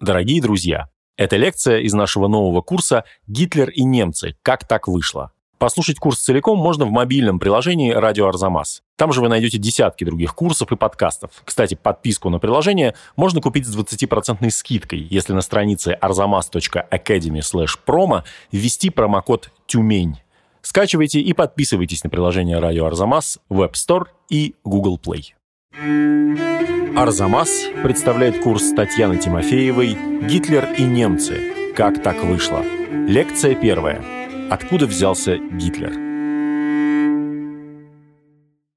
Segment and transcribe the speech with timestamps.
[0.00, 4.36] Дорогие друзья, это лекция из нашего нового курса «Гитлер и немцы.
[4.42, 5.32] Как так вышло?».
[5.56, 8.82] Послушать курс целиком можно в мобильном приложении «Радио Арзамас».
[8.96, 11.30] Там же вы найдете десятки других курсов и подкастов.
[11.46, 17.40] Кстати, подписку на приложение можно купить с 20% скидкой, если на странице arzamas.academy
[17.86, 18.22] promo
[18.52, 20.18] ввести промокод «Тюмень».
[20.60, 25.35] Скачивайте и подписывайтесь на приложение «Радио Арзамас» в App Store и Google Play.
[25.78, 27.50] Арзамас
[27.82, 29.94] представляет курс Татьяны Тимофеевой
[30.26, 31.74] «Гитлер и немцы.
[31.76, 32.62] Как так вышло?».
[33.06, 34.02] Лекция первая.
[34.50, 35.90] Откуда взялся Гитлер?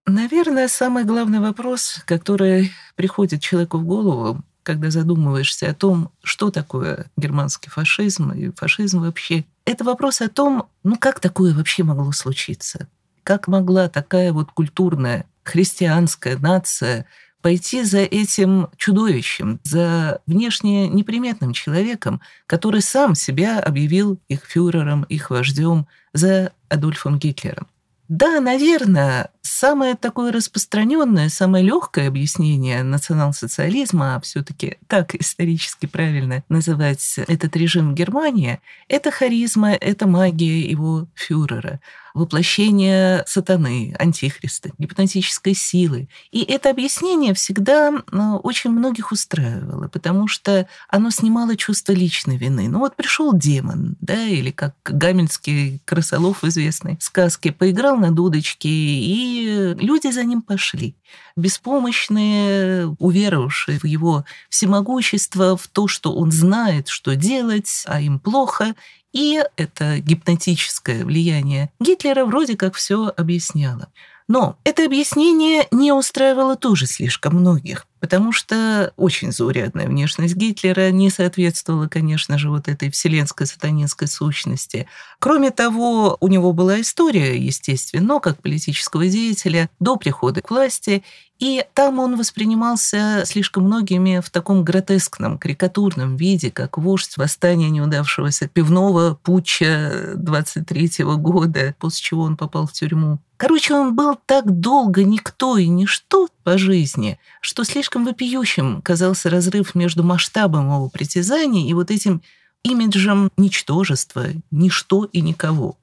[0.06, 7.06] Наверное, самый главный вопрос, который приходит человеку в голову, когда задумываешься о том, что такое
[7.16, 12.90] германский фашизм и фашизм вообще, это вопрос о том, ну как такое вообще могло случиться?
[13.30, 17.06] Как могла такая вот культурная христианская нация
[17.44, 25.30] пойти за этим чудовищем, за внешне неприметным человеком, который сам себя объявил их фюрером, их
[25.30, 27.68] вождем, за Адольфом Гитлером.
[28.08, 37.20] Да, наверное, самое такое распространенное, самое легкое объяснение национал-социализма, а все-таки так исторически правильно называть
[37.28, 41.80] этот режим Германии, это харизма, это магия его фюрера
[42.14, 46.10] воплощение сатаны, антихриста, гипнотической силы.
[46.32, 52.68] И это объяснение всегда ну, очень многих устраивало, потому что оно снимало чувство личной вины.
[52.68, 58.70] Ну вот пришел демон, да, или как Гамельский крысолов в известной сказке, поиграл на дудочке,
[58.70, 60.96] и люди за ним пошли.
[61.36, 68.76] Беспомощные, уверовавшие в его всемогущество, в то, что он знает, что делать, а им плохо,
[69.12, 73.90] и это гипнотическое влияние Гитлера вроде как все объясняло.
[74.28, 81.10] Но это объяснение не устраивало тоже слишком многих, потому что очень заурядная внешность Гитлера не
[81.10, 84.88] соответствовала, конечно же, вот этой вселенской сатанинской сущности.
[85.20, 91.04] Кроме того, у него была история, естественно, как политического деятеля до прихода к власти,
[91.40, 98.50] и там он воспринимался слишком многими в таком гротескном, карикатурном виде, как вождь восстания неудавшегося
[98.50, 103.20] пивного путча 23 года, после чего он попал в тюрьму.
[103.38, 109.76] Короче, он был так долго никто и ничто по жизни, что слишком вопиющим казался разрыв
[109.76, 112.22] между масштабом его притязаний и вот этим
[112.64, 115.78] имиджем ничтожества, ничто и никого.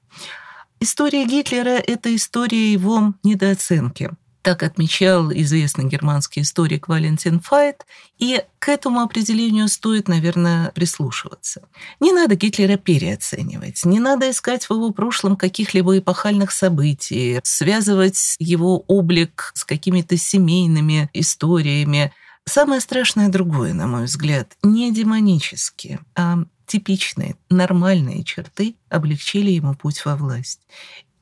[0.79, 4.11] История Гитлера– это история его недооценки–
[4.47, 7.85] так отмечал известный германский историк Валентин Файт,
[8.17, 11.67] и к этому определению стоит, наверное, прислушиваться.
[11.99, 18.85] Не надо Гитлера переоценивать, не надо искать в его прошлом каких-либо эпохальных событий, связывать его
[18.87, 22.13] облик с какими-то семейными историями.
[22.45, 26.37] Самое страшное другое, на мой взгляд, не демонические, а
[26.67, 30.61] типичные, нормальные черты облегчили ему путь во власть.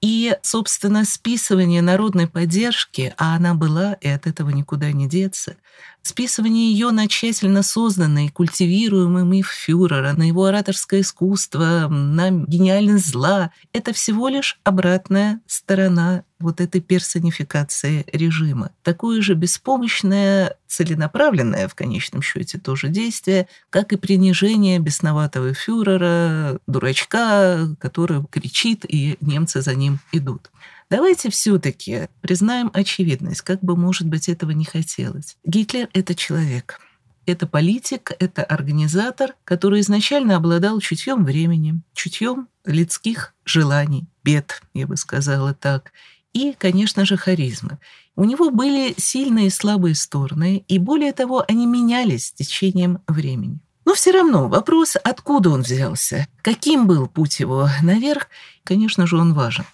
[0.06, 5.58] И, собственно, списывание народной поддержки, а она была, и от этого никуда не деться,
[6.06, 13.52] списывание ее на тщательно созданный, культивируемый миф фюрера, на его ораторское искусство, на гениальность зла,
[13.74, 18.70] это всего лишь обратная сторона вот этой персонификации режима.
[18.84, 27.76] Такое же беспомощное, целенаправленное в конечном счете тоже действие, как и принижение бесноватого фюрера, дурачка,
[27.80, 30.52] который кричит, и немцы за ним идут.
[30.90, 35.38] Давайте все-таки признаем очевидность, как бы, может быть, этого не хотелось.
[35.44, 36.80] Гитлер— это человек.
[37.26, 44.96] Это политик, это организатор, который изначально обладал чутьем времени, чутьем людских желаний, бед, я бы
[44.96, 45.92] сказала так,
[46.34, 47.80] и, конечно же, харизмы.
[48.16, 53.60] У него были сильные и слабые стороны, и более того, они менялись с течением времени.
[53.86, 58.28] Но все равно вопрос, откуда он взялся, каким был путь его наверх,
[58.64, 59.66] конечно же, он важен.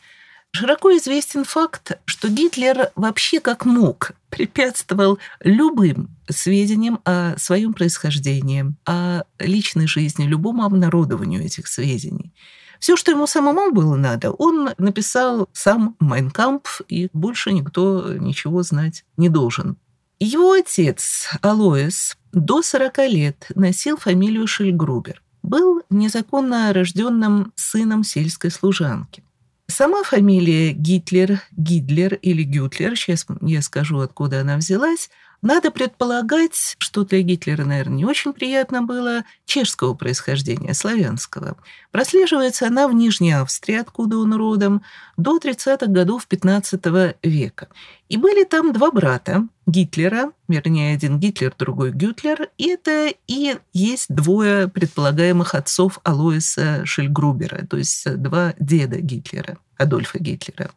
[0.54, 9.24] Широко известен факт, что Гитлер вообще как мог препятствовал любым сведениям о своем происхождении, о
[9.40, 12.34] личной жизни, любому обнародованию этих сведений.
[12.80, 19.06] Все, что ему самому было надо, он написал сам «Майнкамп», и больше никто ничего знать
[19.18, 19.78] не должен.
[20.20, 25.22] Его отец, Алоэс, до 40 лет носил фамилию Шельгрубер.
[25.44, 29.24] Был незаконно рожденным сыном сельской служанки.
[29.72, 35.10] Сама фамилия Гитлер, Гидлер или Гютлер, сейчас я скажу, откуда она взялась,
[35.42, 41.58] Надо предполагать, что для Гитлера, наверное, не очень приятно было чешского происхождения, славянского.
[41.92, 44.84] Прослеживается она в Нижней Австрии, откуда он родом,
[45.18, 46.82] до 30-х годов 15
[47.24, 47.70] века.
[48.08, 54.06] И были там два брата Гитлера, вернее, один Гитлер, другой Гютлер, и это и есть
[54.10, 60.70] двое предполагаемых отцов Алоиса Шельгрубера, то есть два деда Гитлера, Адольфа Гитлера.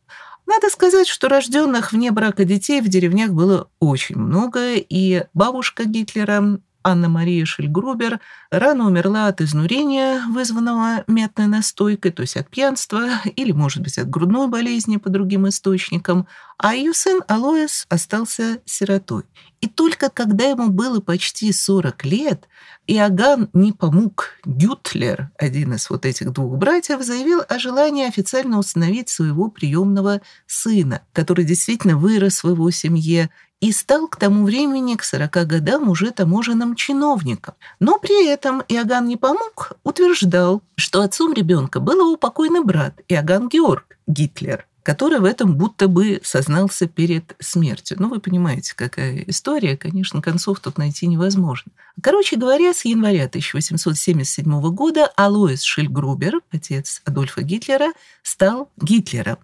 [0.54, 6.60] Надо сказать, что рожденных вне брака детей в деревнях было очень много, и бабушка Гитлера
[6.84, 8.20] Анна-Мария Шельгрубер
[8.50, 14.08] рано умерла от изнурения, вызванного мятной настойкой, то есть от пьянства или, может быть, от
[14.08, 16.28] грудной болезни по другим источникам,
[16.58, 19.24] а ее сын Алоэс остался сиротой.
[19.60, 22.48] И только когда ему было почти 40 лет,
[22.86, 29.48] Иоганн Непомук Гютлер, один из вот этих двух братьев, заявил о желании официально установить своего
[29.48, 33.30] приемного сына, который действительно вырос в его семье,
[33.64, 37.54] и стал к тому времени, к 40 годам, уже таможенным чиновником.
[37.80, 43.96] Но при этом Иоганн Непомук утверждал, что отцом ребенка был его покойный брат Иоганн Георг
[44.06, 47.96] Гитлер– который в этом будто бы сознался перед смертью.
[47.98, 49.76] Ну, вы понимаете, какая история.
[49.78, 51.72] Конечно, концов тут найти невозможно.
[52.02, 59.38] Короче говоря, с января 1877 года Алоис Шильгрубер, отец Адольфа Гитлера, стал Гитлером.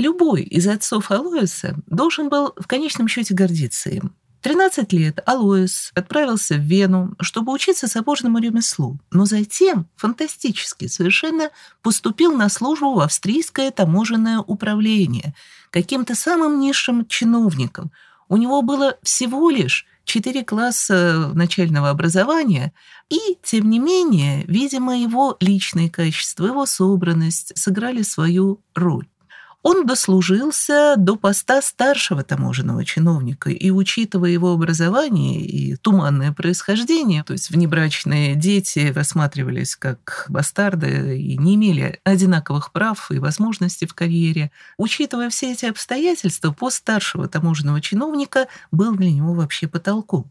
[0.00, 4.14] Любой из отцов Алоиса должен был в конечном счете гордиться им.
[4.40, 11.50] 13 лет Алоис отправился в Вену, чтобы учиться сапожному ремеслу, но затем, фантастически совершенно,
[11.82, 15.34] поступил на службу в австрийское таможенное управление
[15.68, 17.92] каким-то самым низшим чиновником.
[18.30, 22.72] У него было всего лишь четыре класса начального образования,
[23.10, 29.06] и, тем не менее, видимо, его личные качества, его собранность сыграли свою роль.
[29.62, 37.34] Он дослужился до поста старшего таможенного чиновника, и, учитывая его образование и туманное происхождение, то
[37.34, 44.50] есть внебрачные дети рассматривались как бастарды и не имели одинаковых прав и возможностей в карьере,
[44.78, 50.30] учитывая все эти обстоятельства, пост старшего таможенного чиновника был для него вообще потолком.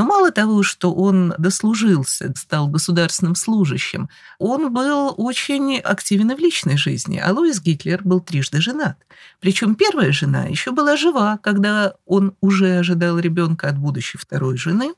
[0.00, 4.08] Но мало того, что он дослужился, стал государственным служащим,
[4.38, 7.22] он был очень активен в личной жизни.
[7.22, 8.96] А Луис Гитлер был трижды женат.
[9.40, 14.94] Причем первая жена еще была жива, когда он уже ожидал ребенка от будущей второй жены.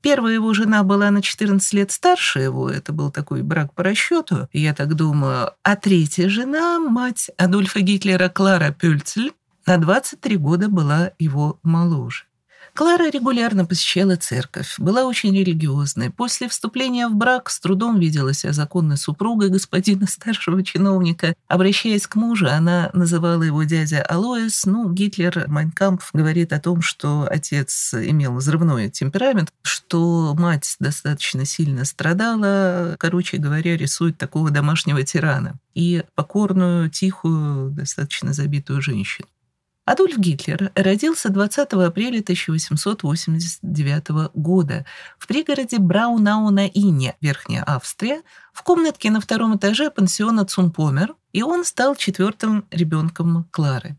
[0.00, 4.48] Первая его жена была на 14 лет старше его, это был такой брак по расчету,
[4.54, 5.50] я так думаю.
[5.62, 9.34] А третья жена, мать Адольфа Гитлера Клара Пюльцель,
[9.66, 12.29] на 23 года была его моложе.
[12.74, 16.10] Клара регулярно посещала церковь, была очень религиозной.
[16.10, 21.34] После вступления в брак с трудом видела себя законной супругой господина старшего чиновника.
[21.48, 24.64] Обращаясь к мужу, она называла его дядя Алоис.
[24.66, 31.84] Ну, Гитлер, Майнкамп говорит о том, что отец имел взрывной темперамент, что мать достаточно сильно
[31.84, 32.96] страдала.
[32.98, 39.28] Короче говоря, рисует такого домашнего тирана и покорную, тихую, достаточно забитую женщину.
[39.84, 44.84] Адольф Гитлер родился 20 апреля 1889 года
[45.18, 48.22] в пригороде Браунау на Инне, Верхняя Австрия,
[48.52, 53.96] в комнатке на втором этаже пансиона Цумпомер, и он стал четвертым ребенком Клары.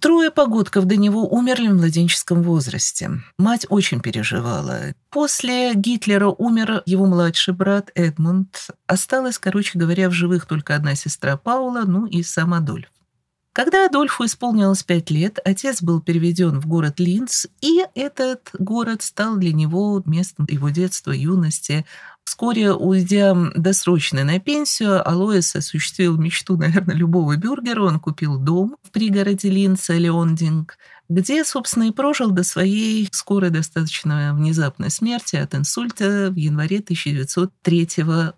[0.00, 3.10] Трое погодков до него умерли в младенческом возрасте.
[3.38, 4.94] Мать очень переживала.
[5.10, 8.68] После Гитлера умер его младший брат Эдмунд.
[8.86, 12.88] Осталась, короче говоря, в живых только одна сестра Паула, ну и сам Адольф.
[13.52, 19.38] Когда Адольфу исполнилось пять лет, отец был переведен в город Линц, и этот город стал
[19.38, 21.84] для него местом его детства, юности.
[22.22, 27.82] Вскоре, уйдя досрочно на пенсию, Алоис осуществил мечту, наверное, любого бюргера.
[27.82, 30.78] Он купил дом в пригороде Линца, Леондинг,
[31.10, 37.88] где, собственно, и прожил до своей скорой достаточно внезапной смерти от инсульта в январе 1903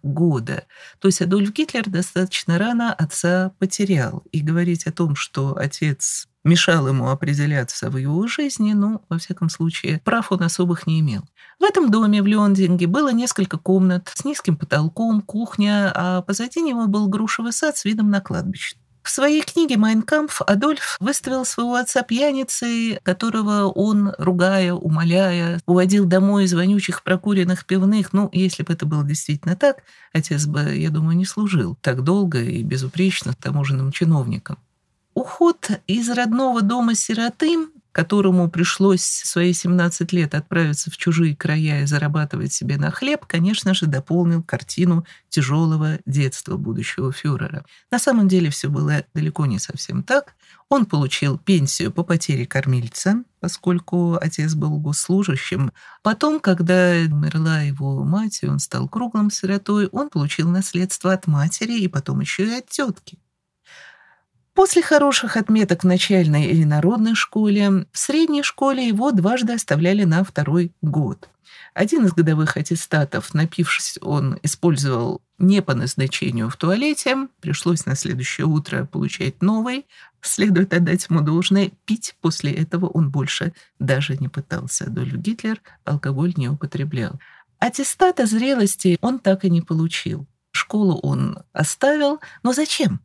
[0.02, 0.64] года.
[0.98, 4.24] То есть Адольф Гитлер достаточно рано отца потерял.
[4.32, 9.50] И говорить о том, что отец мешал ему определяться в его жизни, ну, во всяком
[9.50, 11.22] случае, прав он особых не имел.
[11.60, 16.86] В этом доме в Леондинге было несколько комнат с низким потолком, кухня, а позади него
[16.86, 18.76] был грушевый сад с видом на кладбище.
[19.02, 26.44] В своей книге «Майнкампф» Адольф выставил своего отца пьяницей, которого он, ругая, умоляя, уводил домой
[26.44, 28.12] из вонючих прокуренных пивных.
[28.12, 29.82] Ну, если бы это было действительно так,
[30.12, 34.56] отец бы, я думаю, не служил так долго и безупречно таможенным чиновником.
[35.14, 37.58] Уход из родного дома сироты
[37.92, 43.74] которому пришлось свои 17 лет отправиться в чужие края и зарабатывать себе на хлеб, конечно
[43.74, 47.64] же, дополнил картину тяжелого детства будущего фюрера.
[47.90, 50.34] На самом деле все было далеко не совсем так.
[50.68, 55.72] Он получил пенсию по потере кормильца, поскольку отец был госслужащим.
[56.02, 61.78] Потом, когда умерла его мать, и он стал круглым сиротой, он получил наследство от матери
[61.78, 63.18] и потом еще и от тетки.
[64.54, 70.24] После хороших отметок в начальной или народной школе, в средней школе его дважды оставляли на
[70.24, 71.28] второй год.
[71.74, 78.46] Один из годовых аттестатов, напившись, он использовал не по назначению в туалете, пришлось на следующее
[78.46, 79.86] утро получать новый.
[80.20, 84.84] Следует отдать ему должное, пить после этого он больше даже не пытался.
[84.84, 87.18] Адольф Гитлер алкоголь не употреблял.
[87.58, 90.26] Аттестата зрелости он так и не получил.
[90.52, 93.00] Школу он оставил, но зачем?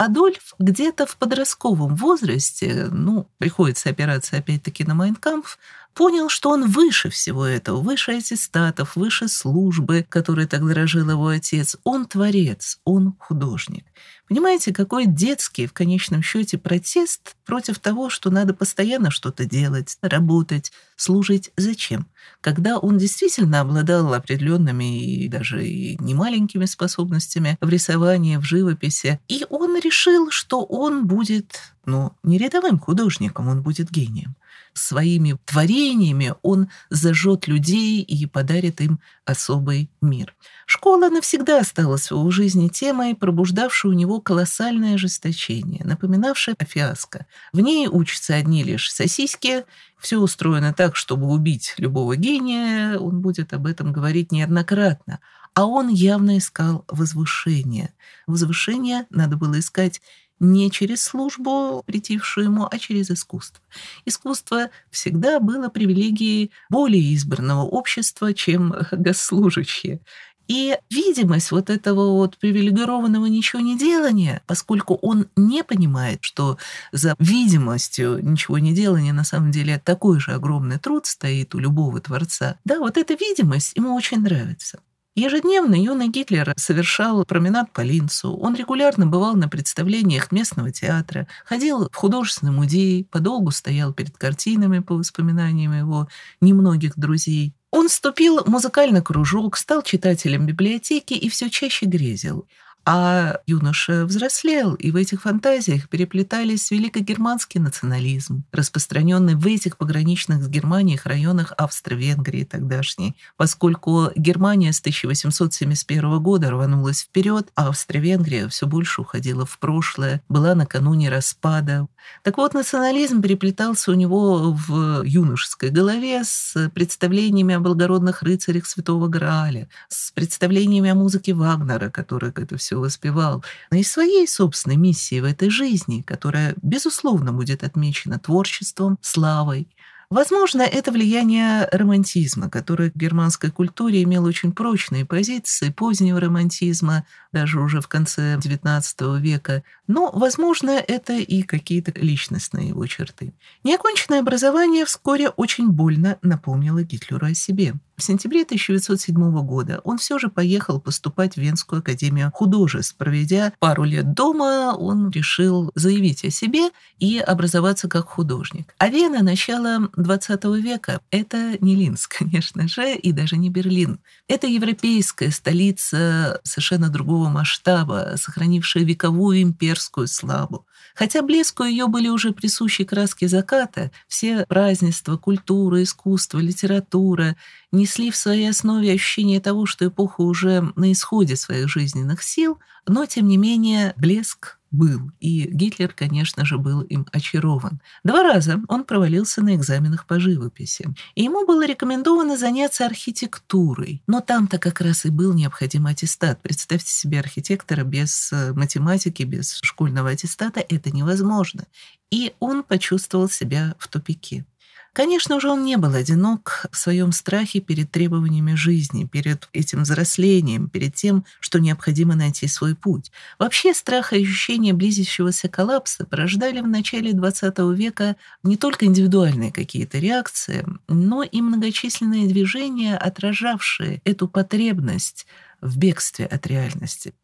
[0.00, 5.58] Адольф где-то в подростковом возрасте, ну, приходится опираться опять-таки на Майнкампф,
[5.92, 11.76] понял, что он выше всего этого, выше аттестатов, выше службы, которой так дорожил его отец.
[11.84, 13.84] Он творец, он художник.
[14.30, 20.70] Понимаете, какой детский в конечном счете протест против того, что надо постоянно что-то делать, работать,
[20.94, 21.50] служить.
[21.56, 22.06] Зачем?
[22.40, 29.44] Когда он действительно обладал определенными и даже и немаленькими способностями в рисовании, в живописи, и
[29.50, 34.36] он решил, что он будет, ну, не рядовым художником, он будет гением
[34.74, 40.34] своими творениями он зажжет людей и подарит им особый мир.
[40.66, 47.26] Школа навсегда осталась в его жизни темой, пробуждавшей у него колоссальное ожесточение, напоминавшее о фиаско.
[47.52, 49.64] В ней учатся одни лишь сосиски,
[49.98, 55.20] все устроено так, чтобы убить любого гения, он будет об этом говорить неоднократно.
[55.54, 57.92] А он явно искал возвышение.
[58.26, 60.00] Возвышение надо было искать
[60.40, 63.62] не через службу, притившую ему, а через искусство.
[64.06, 70.00] Искусство всегда было привилегией более избранного общества, чем госслужащие.
[70.48, 76.58] И видимость вот этого вот привилегированного ничего не делания, поскольку он не понимает, что
[76.90, 82.00] за видимостью ничего не делания на самом деле такой же огромный труд стоит у любого
[82.00, 84.80] творца, да, вот эта видимость ему очень нравится.
[85.20, 88.34] Ежедневно юный Гитлер совершал променад по Линцу.
[88.38, 94.78] Он регулярно бывал на представлениях местного театра, ходил в художественный музей, подолгу стоял перед картинами
[94.78, 96.08] по воспоминаниям его
[96.40, 97.52] немногих друзей.
[97.70, 102.46] Он вступил в музыкальный кружок, стал читателем библиотеки и все чаще грезил.
[102.84, 110.48] А юноша взрослел, и в этих фантазиях переплетались великогерманский национализм, распространенный в этих пограничных с
[110.48, 119.02] Германией районах Австро-Венгрии тогдашней, поскольку Германия с 1871 года рванулась вперед, а Австро-Венгрия все больше
[119.02, 121.86] уходила в прошлое, была накануне распада.
[122.22, 129.08] Так вот, национализм переплетался у него в юношеской голове с представлениями о благородных рыцарях Святого
[129.08, 134.76] Грааля, с представлениями о музыке Вагнера, который это все все воспевал, но и своей собственной
[134.76, 139.68] миссии в этой жизни, которая, безусловно, будет отмечена творчеством, славой,
[140.12, 147.60] Возможно, это влияние романтизма, который в германской культуре имел очень прочные позиции позднего романтизма, даже
[147.60, 149.62] уже в конце XIX века.
[149.86, 153.32] Но, возможно, это и какие-то личностные его черты.
[153.64, 157.74] Неоконченное образование вскоре очень больно напомнило Гитлеру о себе.
[158.00, 162.96] В сентябре 1907 года он все же поехал поступать в Венскую академию художеств.
[162.96, 168.74] Проведя пару лет дома, он решил заявить о себе и образоваться как художник.
[168.78, 174.00] А Вена начала XX века— это не Линц, конечно же, и даже не Берлин.
[174.28, 180.66] Это европейская столица совершенно другого масштаба, сохранившая вековую имперскую славу.
[180.94, 187.36] Хотя блеску ее были уже присущи краски заката, все празднества, культура, искусство, литература
[187.72, 193.06] несли в своей основе ощущение того, что эпоха уже на исходе своих жизненных сил, но,
[193.06, 197.80] тем не менее, блеск был, и Гитлер, конечно же, был им очарован.
[198.04, 204.20] Два раза он провалился на экзаменах по живописи, и ему было рекомендовано заняться архитектурой, но
[204.20, 206.40] там-то как раз и был необходим аттестат.
[206.42, 211.66] Представьте себе архитектора без э, математики, без школьного аттестата, это невозможно.
[212.10, 214.44] И он почувствовал себя в тупике.
[214.92, 220.68] Конечно же, он не был одинок в своем страхе перед требованиями жизни, перед этим взрослением,
[220.68, 223.12] перед тем, что необходимо найти свой путь.
[223.38, 229.98] Вообще, страх и ощущение близящегося коллапса порождали в начале XX века не только индивидуальные какие-то
[229.98, 235.26] реакции, но и многочисленные движения, отражавшие эту потребность
[235.60, 237.14] в бегстве от реальности.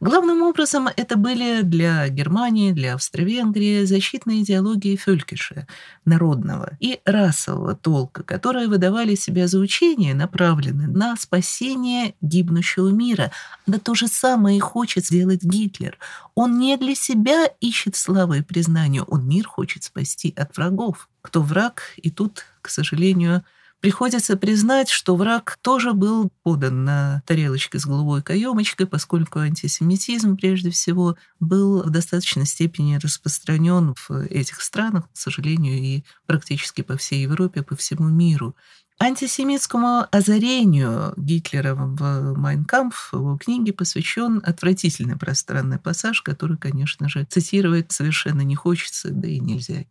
[0.00, 5.66] Главным образом это были для Германии, для Австро-Венгрии защитные идеологии Фюлькиша,
[6.06, 13.30] народного и расового толка, которые выдавали себя за учения, направленные на спасение гибнущего мира.
[13.66, 15.98] Да то же самое и хочет сделать Гитлер.
[16.34, 21.10] Он не для себя ищет славы и признания, он мир хочет спасти от врагов.
[21.20, 23.44] Кто враг, и тут, к сожалению,
[23.80, 30.70] Приходится признать, что враг тоже был подан на тарелочке с голубой каемочкой, поскольку антисемитизм, прежде
[30.70, 37.22] всего, был в достаточной степени распространен в этих странах, к сожалению, и практически по всей
[37.22, 38.54] Европе, по всему миру.
[38.98, 47.90] Антисемитскому озарению Гитлера в «Майнкампф» его книге посвящен отвратительный пространный пассаж, который, конечно же, цитировать
[47.92, 49.86] совершенно не хочется, да и нельзя.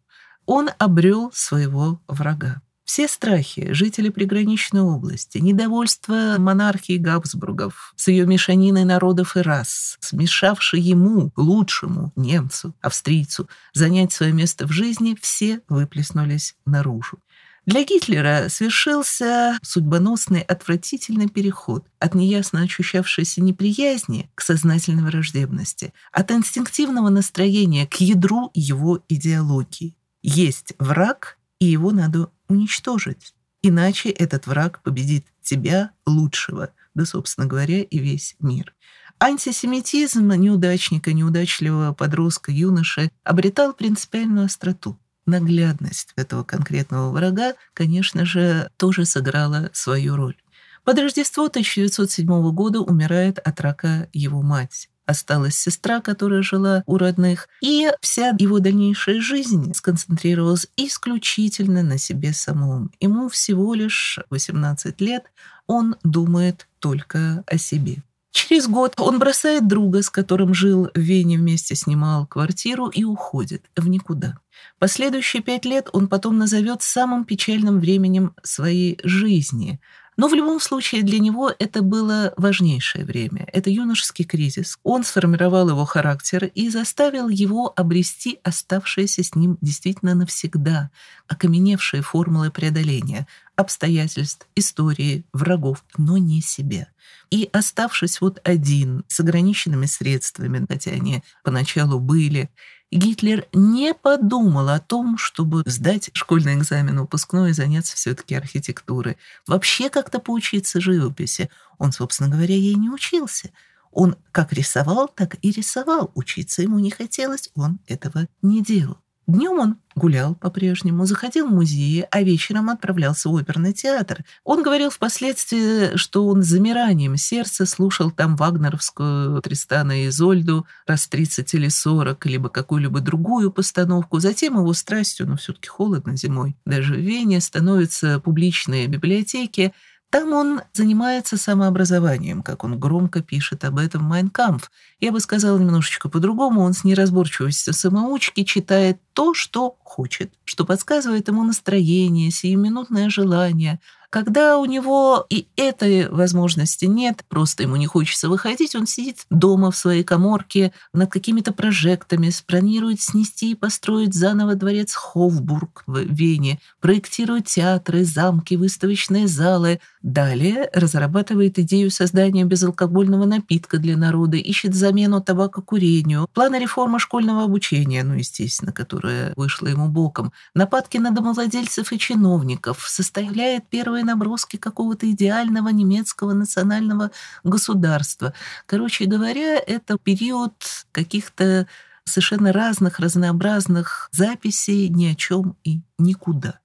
[0.46, 2.62] Он обрел своего врага.
[2.90, 10.82] Все страхи жителей приграничной области, недовольство монархии Габсбургов с ее мешаниной народов и рас, смешавший
[10.82, 17.20] ему, лучшему немцу, австрийцу, занять свое место в жизни, все выплеснулись наружу.
[17.68, 27.10] Для Гитлера свершился судьбоносный отвратительный переход от неясно ощущавшейся неприязни к сознательной враждебности, от инстинктивного
[27.10, 29.96] настроения к ядру его идеологии.
[30.24, 33.34] Есть враг, и его надо уничтожить.
[33.62, 38.74] Иначе этот враг победит тебя, лучшего, да, собственно говоря, и весь мир.
[39.20, 44.98] Антисемитизм неудачника, неудачливого подростка, юноши обретал принципиальную остроту.
[45.26, 50.38] Наглядность этого конкретного врага, конечно же, тоже сыграла свою роль.
[50.86, 57.50] Под Рождество 1907 года умирает от рака его мать осталась сестра, которая жила у родных,
[57.62, 62.92] и вся его дальнейшая жизнь сконцентрировалась исключительно на себе самом.
[63.00, 65.24] Ему всего лишь 18 лет,
[65.68, 67.98] он думает только о себе.
[68.32, 73.64] Через год он бросает друга, с которым жил в Вене, вместе снимал квартиру и уходит
[73.76, 74.38] в никуда.
[74.78, 79.80] Последующие пять лет он потом назовет самым печальным временем своей жизни–
[80.20, 83.48] но в любом случае для него это было важнейшее время.
[83.54, 84.78] Это юношеский кризис.
[84.84, 90.92] Он сформировал его характер и заставил его обрести оставшиеся с ним действительно навсегда
[91.30, 96.90] окаменевшие формулы преодоления обстоятельств, истории, врагов, но не себе.
[97.32, 102.50] И оставшись вот один, с ограниченными средствами, хотя они поначалу были,
[102.92, 109.18] Гитлер не подумал о том, чтобы сдать школьный экзамен выпускной и заняться все-таки архитектурой.
[109.46, 111.52] Вообще как-то поучиться живописи.
[111.78, 113.52] Он, собственно говоря, ей не учился.
[113.92, 116.12] Он как рисовал, так и рисовал.
[116.16, 118.98] Учиться ему не хотелось, он этого не делал.
[119.30, 124.26] Днем он гулял по-прежнему, заходил в музеи, а вечером отправлялся в оперный театр.
[124.44, 131.08] Он говорил впоследствии, что он с замиранием сердца слушал там вагнеровскую Тристана и Изольду раз
[131.08, 134.20] 30 или 40, либо какую-либо другую постановку.
[134.20, 139.74] Затем его страстью, но все-таки холодно зимой, даже в Вене становятся публичные библиотеки,
[140.10, 144.72] там он занимается самообразованием, как он громко пишет об этом «Майнкампф».
[145.00, 151.28] Я бы сказала немножечко по-другому, он с неразборчивостью самоучки читает то, что хочет, что подсказывает
[151.28, 158.28] ему настроение, сиюминутное желание, когда у него и этой возможности нет, просто ему не хочется
[158.28, 164.56] выходить, он сидит дома в своей коморке над какими-то прожектами, планирует снести и построить заново
[164.56, 169.80] дворец Хофбург в Вене, проектирует театры, замки, выставочные залы.
[170.02, 178.04] Далее разрабатывает идею создания безалкогольного напитка для народа, ищет замену табакокурению, планы реформы школьного обучения,
[178.04, 184.58] ну, естественно, которая вышла ему боком, нападки на домовладельцев и чиновников, составляет первые первые наброски
[184.58, 187.12] какого-то идеального немецкого национального
[187.44, 188.34] государства.
[188.66, 190.54] Короче говоря, это период
[190.92, 191.68] каких-то
[192.06, 196.60] совершенно разных, разнообразных записей ни о чем и никуда.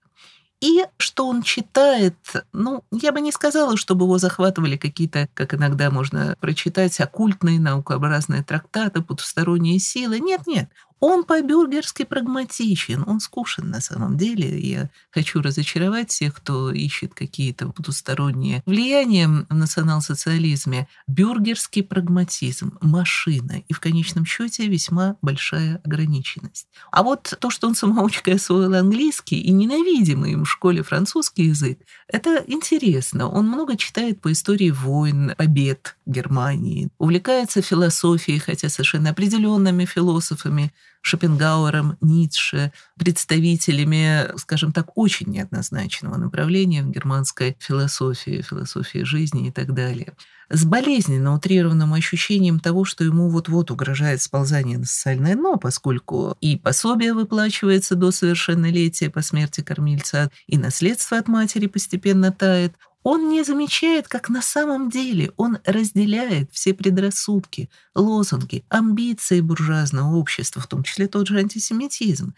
[0.61, 2.17] И что он читает,
[2.53, 8.43] ну, я бы не сказала, чтобы его захватывали какие-то, как иногда можно прочитать, оккультные, наукообразные
[8.43, 10.21] трактаты, потусторонние силы.
[10.21, 10.71] Нет-нет,
[11.05, 14.59] он по-бюргерски прагматичен, он скушен на самом деле.
[14.59, 20.89] Я хочу разочаровать всех, кто ищет какие-то потусторонние влияния в национал-социализме.
[21.07, 26.69] Бюргерский прагматизм, машина и в конечном счете весьма большая ограниченность.
[26.91, 31.81] А вот то, что он самоучкой освоил английский и ненавидимый им в школе французский язык,
[32.09, 33.29] это интересно.
[33.29, 40.73] Он много читает по истории войн, побед Германии, увлекается философией, хотя совершенно определенными философами,
[41.05, 49.75] Шопенгауэром, Ницше, представителями, скажем так, очень неоднозначного направления в германской философии, философии жизни и так
[49.75, 50.15] далее.
[50.49, 56.57] С болезненно утрированным ощущением того, что ему вот-вот угрожает сползание на социальное дно, поскольку и
[56.57, 63.45] пособие выплачивается до совершеннолетия по смерти кормильца, и наследство от матери постепенно тает, он не
[63.45, 70.83] замечает, как на самом деле он разделяет все предрассудки, лозунги, амбиции буржуазного общества, в том
[70.83, 72.35] числе тот же антисемитизм.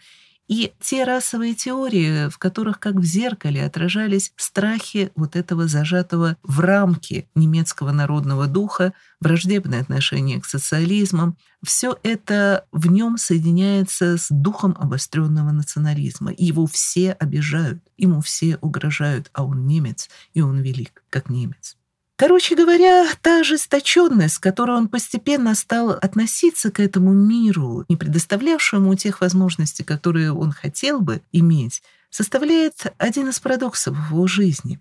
[0.47, 6.61] И те расовые теории, в которых как в зеркале отражались страхи вот этого зажатого в
[6.61, 14.75] рамки немецкого народного духа, враждебное отношение к социализмам, все это в нем соединяется с духом
[14.79, 16.33] обостренного национализма.
[16.37, 21.75] Его все обижают, ему все угрожают, а он немец, и он велик, как немец.
[22.19, 28.95] Короче говоря, та ожесточенность, с которой он постепенно стал относиться к этому миру, не предоставлявшему
[28.95, 34.79] тех возможностей, которые он хотел бы иметь, составляет один из парадоксов его жизни.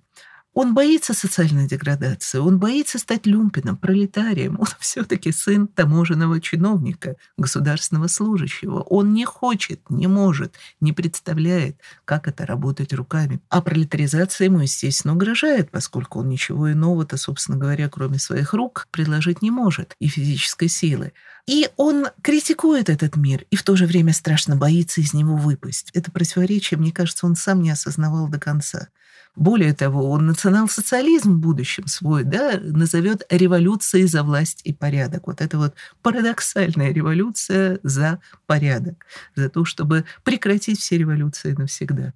[0.57, 4.57] Он боится социальной деградации, он боится стать люмпином, пролетарием.
[4.59, 8.81] Он все-таки сын таможенного чиновника, государственного служащего.
[8.81, 13.43] Он не хочет, не может, не представляет, как это работать руками.
[13.51, 19.43] А пролетаризация ему, естественно, угрожает, поскольку он ничего иного-то, собственно говоря, кроме своих рук, предложить
[19.43, 21.13] не может и физической силы.
[21.47, 25.91] И он критикует этот мир и в то же время страшно боится из него выпасть.
[25.93, 28.89] Это противоречие, мне кажется, он сам не осознавал до конца.
[29.37, 35.27] Более того, он национал-социализм в будущем свой да, назовет революцией за власть и порядок.
[35.27, 42.15] Вот это вот парадоксальная революция за порядок, за то, чтобы прекратить все революции навсегда.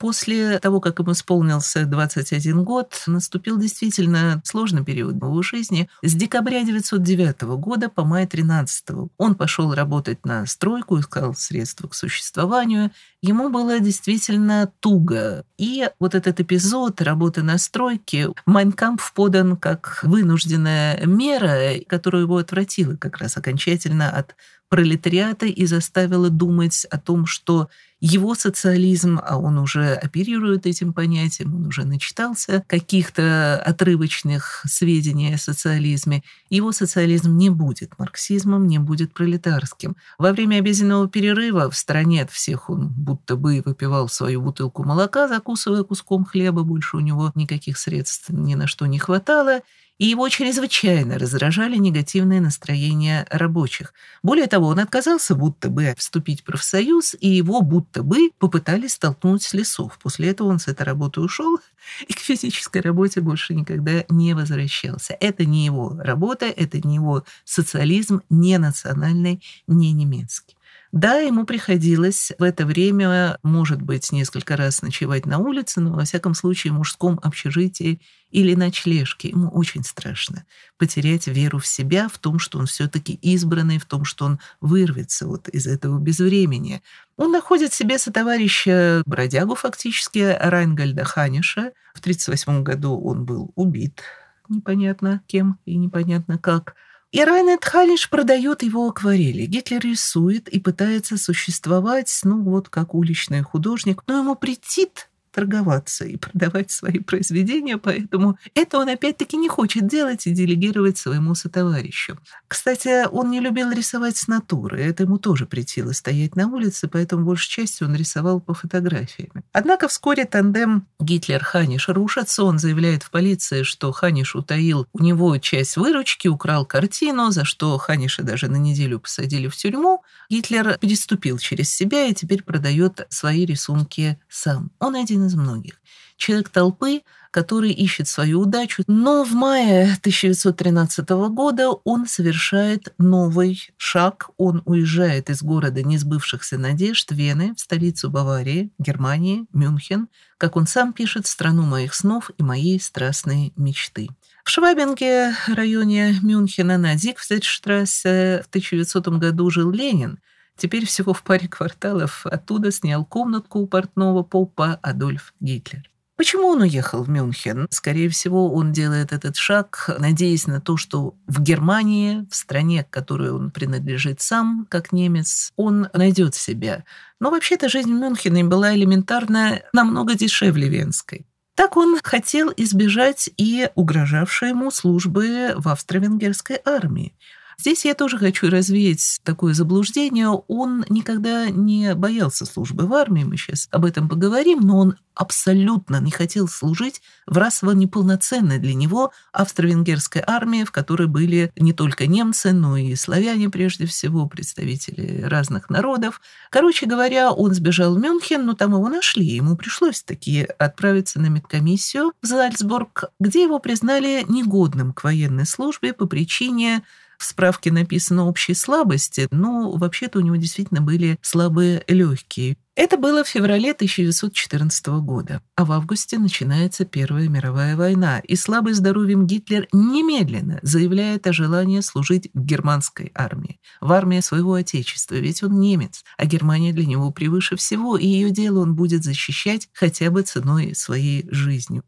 [0.00, 5.90] После того, как ему исполнился 21 год, наступил действительно сложный период в его жизни.
[6.02, 11.94] С декабря 1909 года по май 13 он пошел работать на стройку, искал средства к
[11.94, 12.92] существованию.
[13.22, 15.44] Ему было действительно туго.
[15.58, 22.96] И вот этот эпизод работы на стройке Майнкамп подан как вынужденная мера, которая его отвратила
[22.96, 24.34] как раз окончательно от
[24.70, 27.68] пролетариата и заставила думать о том, что
[28.00, 35.38] его социализм, а он уже оперирует этим понятием, он уже начитался каких-то отрывочных сведений о
[35.38, 39.96] социализме, его социализм не будет марксизмом, не будет пролетарским.
[40.18, 45.26] Во время обеденного перерыва в стране от всех он будто бы выпивал свою бутылку молока,
[45.26, 49.62] закусывая куском хлеба, больше у него никаких средств ни на что не хватало,
[49.98, 53.92] и его чрезвычайно раздражали негативные настроения рабочих.
[54.22, 59.42] Более того, он отказался будто бы вступить в профсоюз, и его будто бы попытались столкнуть
[59.42, 59.98] с лесов.
[60.00, 61.58] После этого он с этой работы ушел
[62.08, 65.16] и к физической работе больше никогда не возвращался.
[65.18, 70.56] Это не его работа, это не его социализм, не национальный, не немецкий.
[70.92, 76.04] Да, ему приходилось в это время, может быть, несколько раз ночевать на улице, но, во
[76.04, 78.00] всяком случае, в мужском общежитии
[78.32, 79.28] или ночлежке.
[79.28, 80.44] Ему очень страшно
[80.78, 85.28] потерять веру в себя, в том, что он все-таки избранный, в том, что он вырвется
[85.28, 86.82] вот из этого безвремени.
[87.16, 91.72] Он находит себе сотоварища бродягу фактически, Райнгольда Ханиша.
[91.94, 94.02] В 1938 году он был убит,
[94.48, 96.74] непонятно кем и непонятно как–
[97.12, 99.46] и Райнет Халиш продает его акварели.
[99.46, 106.16] Гитлер рисует и пытается существовать, ну вот как уличный художник, но ему претит торговаться и
[106.30, 112.18] продавать свои произведения, поэтому это он опять-таки не хочет делать и делегировать своему сотоварищу.
[112.48, 117.24] Кстати, он не любил рисовать с натуры, это ему тоже притило стоять на улице, поэтому
[117.24, 119.44] большей частью он рисовал по фотографиям.
[119.52, 125.76] Однако вскоре тандем Гитлер-Ханиш рушится, он заявляет в полиции, что Ханиш утаил у него часть
[125.76, 130.02] выручки, украл картину, за что Ханиша даже на неделю посадили в тюрьму.
[130.28, 134.70] Гитлер переступил через себя и теперь продает свои рисунки сам.
[134.78, 135.80] Он один один из многих.
[136.16, 138.82] Человек толпы, который ищет свою удачу.
[138.86, 144.30] Но в мае 1913 года он совершает новый шаг.
[144.36, 150.92] Он уезжает из города несбывшихся надежд Вены в столицу Баварии, Германии, Мюнхен, как он сам
[150.92, 154.08] пишет, страну моих снов и моей страстной мечты.
[154.44, 160.18] В Швабинге, районе Мюнхена на Зигфридштрассе в 1900 году жил Ленин–
[160.56, 165.90] Теперь всего в паре кварталов оттуда снял комнатку у портного попа Адольф Гитлер.
[166.20, 167.66] Почему он уехал в Мюнхен?
[167.70, 172.90] Скорее всего, он делает этот шаг, надеясь на то, что в Германии, в стране, к
[172.90, 176.84] которой он принадлежит сам, как немец, он найдет себя.
[177.20, 181.26] Но вообще-то жизнь в Мюнхене была элементарно намного дешевле венской.
[181.54, 187.14] Так он хотел избежать и угрожавшей ему службы в австро-венгерской армии.
[187.60, 190.28] Здесь я тоже хочу развеять такое заблуждение.
[190.28, 196.00] Он никогда не боялся службы в армии, мы сейчас об этом поговорим, но он абсолютно
[196.00, 202.06] не хотел служить в расово неполноценной для него австро-венгерской армии, в которой были не только
[202.06, 206.22] немцы, но и славяне прежде всего, представители разных народов.
[206.50, 209.26] Короче говоря, он сбежал в Мюнхен, но там его нашли.
[209.26, 215.92] Ему пришлось таки отправиться на медкомиссию в Зальцбург, где его признали негодным к военной службе
[215.92, 216.82] по причине
[217.20, 222.56] в справке написано общей слабости, но вообще-то у него действительно были слабые легкие.
[222.76, 228.72] Это было в феврале 1914 года, а в августе начинается Первая мировая война, и слабый
[228.72, 235.42] здоровьем Гитлер немедленно заявляет о желании служить в германской армии, в армии своего отечества, ведь
[235.42, 240.10] он немец, а Германия для него превыше всего, и ее дело он будет защищать хотя
[240.10, 241.82] бы ценой своей жизни.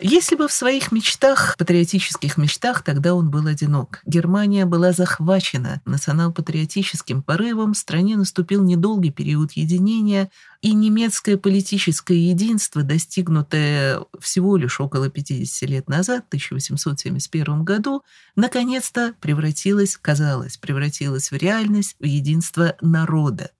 [0.00, 4.00] Если бы в своих мечтах, патриотических мечтах, тогда он был одинок.
[4.04, 10.30] Германия была захвачена национал-патриотическим порывом, в стране наступил недолгий период единения,
[10.62, 18.02] и немецкое политическое единство, достигнутое всего лишь около 50 лет назад, в 1871 году,
[18.34, 23.50] наконец-то превратилось, казалось, превратилось в реальность, в единство народа.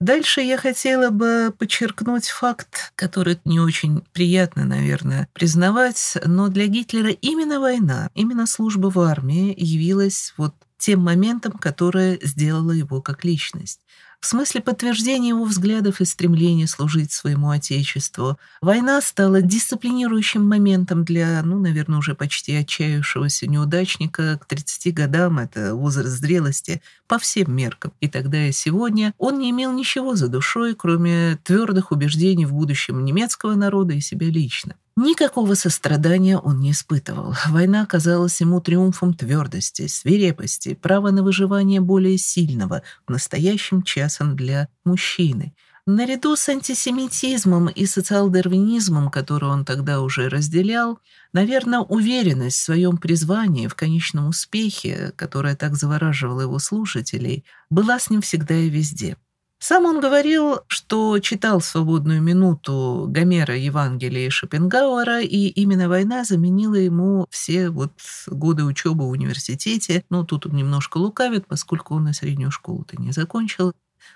[0.00, 7.10] Дальше я хотела бы подчеркнуть факт, который не очень приятно, наверное, признавать, но для Гитлера
[7.10, 13.80] именно война, именно служба в армии явилась вот тем моментом, которое сделало его как личность.
[14.24, 21.42] В смысле подтверждения его взглядов и стремления служить своему Отечеству, война стала дисциплинирующим моментом для,
[21.42, 27.92] ну, наверное, уже почти отчаявшегося неудачника к 30 годам, это возраст зрелости, по всем меркам.
[28.00, 33.04] И тогда и сегодня он не имел ничего за душой, кроме твердых убеждений в будущем
[33.04, 34.74] немецкого народа и себя лично.
[34.96, 37.34] Никакого сострадания он не испытывал.
[37.48, 45.52] Война казалась ему триумфом твердости, свирепости, права на выживание более сильного, настоящим часом для мужчины.
[45.86, 51.00] Наряду с антисемитизмом и социал-дарвинизмом, который он тогда уже разделял,
[51.32, 58.10] наверное, уверенность в своем призвании, в конечном успехе, которая так завораживала его слушателей, была с
[58.10, 59.16] ним всегда и везде.
[59.66, 66.74] Сам он говорил, что читал свободную минуту Гомера, Евангелия и Шопенгауэра, и именно война заменила
[66.74, 67.92] ему все вот
[68.26, 70.04] годы учебы в университете.
[70.10, 73.72] Ну, тут он немножко лукавит, поскольку он на среднюю школу-то не закончил.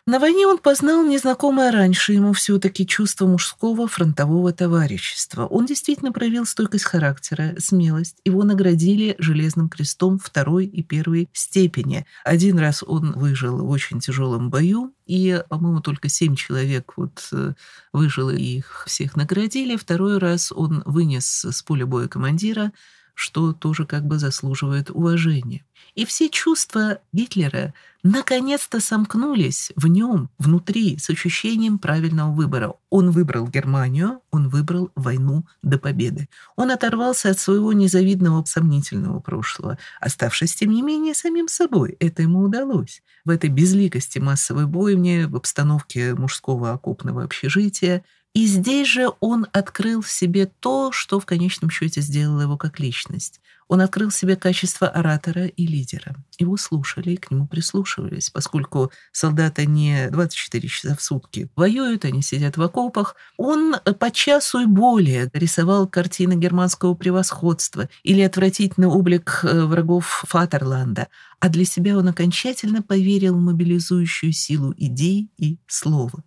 [0.07, 5.47] На войне он познал незнакомое раньше ему все-таки чувство мужского фронтового товарищества.
[5.47, 8.17] Он действительно проявил стойкость характера, смелость.
[8.25, 12.07] Его наградили Железным крестом второй и первой степени.
[12.25, 17.53] Один раз он выжил в очень тяжелом бою, и, по-моему, только семь человек вот э,
[17.93, 19.77] выжило, и их всех наградили.
[19.77, 22.73] Второй раз он вынес с поля боя командира,
[23.15, 25.65] что тоже как бы заслуживает уважения.
[25.99, 32.75] И все чувства Гитлера наконец-то сомкнулись в нем, внутри, с ощущением правильного выбора.
[32.89, 36.29] Он выбрал Германию, он выбрал войну до победы.
[36.55, 41.97] Он оторвался от своего незавидного, сомнительного прошлого, оставшись, тем не менее, самим собой.
[41.99, 43.03] Это ему удалось.
[43.25, 48.05] В этой безликости массовой бойни, в обстановке мужского окопного общежития,
[48.39, 52.79] и здесь же он открыл в себе то, что в конечном счете сделало его как
[52.79, 53.41] личность.
[53.67, 56.15] Он открыл в себе качество оратора и лидера.
[56.39, 62.23] Его слушали и к нему прислушивались, поскольку солдаты не 24 часа в сутки воюют, они
[62.23, 63.17] сидят в окопах.
[63.39, 71.09] Он по часу и более рисовал картины германского превосходства или отвратительный облик э, врагов Фатерланда,
[71.41, 76.23] а для себя он окончательно поверил в мобилизующую силу идей и слова.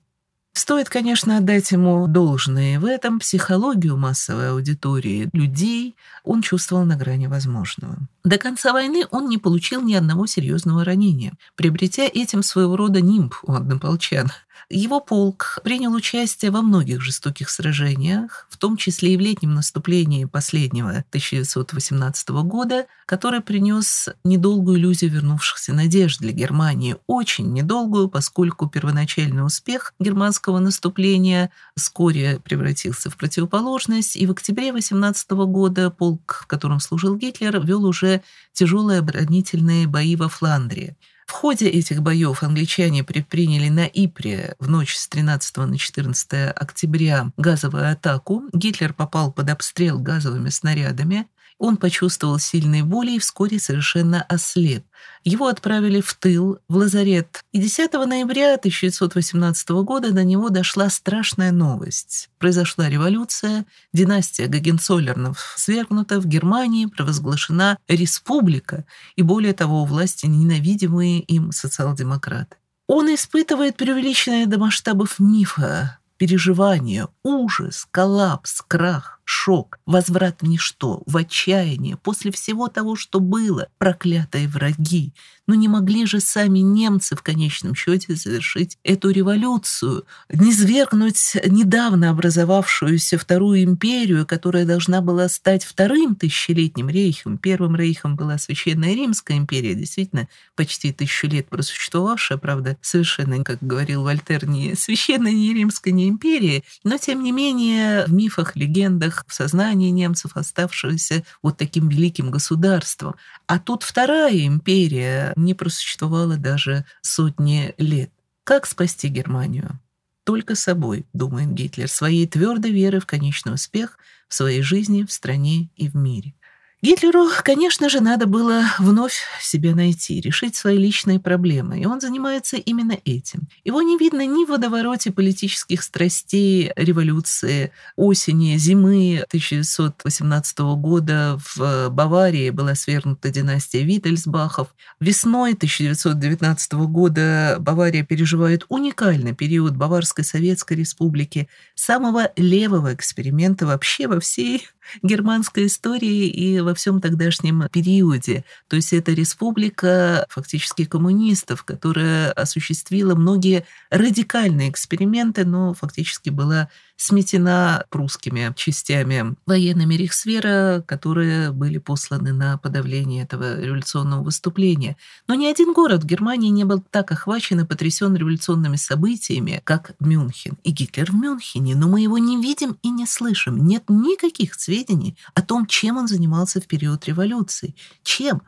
[0.53, 3.19] Стоит, конечно, отдать ему должное в этом.
[3.19, 7.97] Психологию массовой аудитории людей он чувствовал на грани возможного.
[8.25, 13.33] До конца войны он не получил ни одного серьезного ранения, приобретя этим своего рода нимб
[13.43, 14.29] у однополчан.
[14.73, 20.25] Его полк принял участие во многих жестоких сражениях, в том числе и в летнем наступлении
[20.25, 26.95] последнего 1918 года, который принес недолгую иллюзию вернувшихся надежд для Германии.
[27.07, 35.31] Очень недолгую, поскольку первоначальный успех германского наступления вскоре превратился в противоположность, и в октябре 18
[35.31, 38.21] года полк, в котором служил Гитлер, вел уже
[38.53, 40.95] тяжелые оборонительные бои во Фландрии.
[41.31, 47.31] В ходе этих боев англичане предприняли на Ипре в ночь с 13 на 14 октября
[47.37, 48.43] газовую атаку.
[48.51, 51.27] Гитлер попал под обстрел газовыми снарядами.
[51.57, 54.83] Он почувствовал сильные боли и вскоре совершенно ослеп.
[55.23, 57.43] Его отправили в тыл, в лазарет.
[57.51, 62.29] И 10 ноября 1918 года до него дошла страшная новость.
[62.39, 68.85] Произошла революция, династия Гагенцоллернов свергнута, в Германии провозглашена республика,
[69.15, 72.57] и более того, у власти ненавидимые им социал-демократы.
[72.87, 81.15] Он испытывает преувеличенное до масштабов мифа переживания, ужас, коллапс, крах шок, возврат в ничто, в
[81.15, 85.13] отчаяние, после всего того, что было, проклятые враги.
[85.47, 92.09] Но не могли же сами немцы в конечном счете завершить эту революцию, не свергнуть недавно
[92.09, 97.37] образовавшуюся Вторую империю, которая должна была стать вторым тысячелетним рейхом.
[97.37, 104.03] Первым рейхом была Священная Римская империя, действительно, почти тысячу лет просуществовавшая, правда, совершенно, как говорил
[104.03, 109.33] Вольтер, не Священная, не Римская, не империя, но, тем не менее, в мифах, легендах, в
[109.33, 113.15] сознании немцев, оставшегося вот таким великим государством.
[113.47, 118.11] А тут Вторая империя не просуществовала даже сотни лет.
[118.43, 119.79] Как спасти Германию?
[120.23, 125.69] Только собой, думает Гитлер, своей твердой веры в конечный успех в своей жизни, в стране
[125.75, 126.33] и в мире.
[126.83, 132.57] Гитлеру, конечно же, надо было вновь себя найти, решить свои личные проблемы, и он занимается
[132.57, 133.47] именно этим.
[133.63, 142.49] Его не видно ни в водовороте политических страстей революции осени, зимы 1918 года в Баварии
[142.49, 144.73] была свергнута династия Виттельсбахов.
[144.99, 154.19] Весной 1919 года Бавария переживает уникальный период Баварской Советской Республики, самого левого эксперимента вообще во
[154.19, 154.67] всей
[155.03, 158.43] германской истории и во всем тогдашнем периоде.
[158.67, 166.69] То есть это республика фактически коммунистов, которая осуществила многие радикальные эксперименты, но фактически была
[167.01, 174.97] сметена прусскими частями военными Рейхсвера, которые были посланы на подавление этого революционного выступления.
[175.27, 179.93] Но ни один город в Германии не был так охвачен и потрясен революционными событиями, как
[179.99, 180.59] Мюнхен.
[180.63, 183.65] И Гитлер в Мюнхене, но мы его не видим и не слышим.
[183.65, 187.75] Нет никаких сведений о том, чем он занимался в период революции.
[188.03, 188.43] Чем?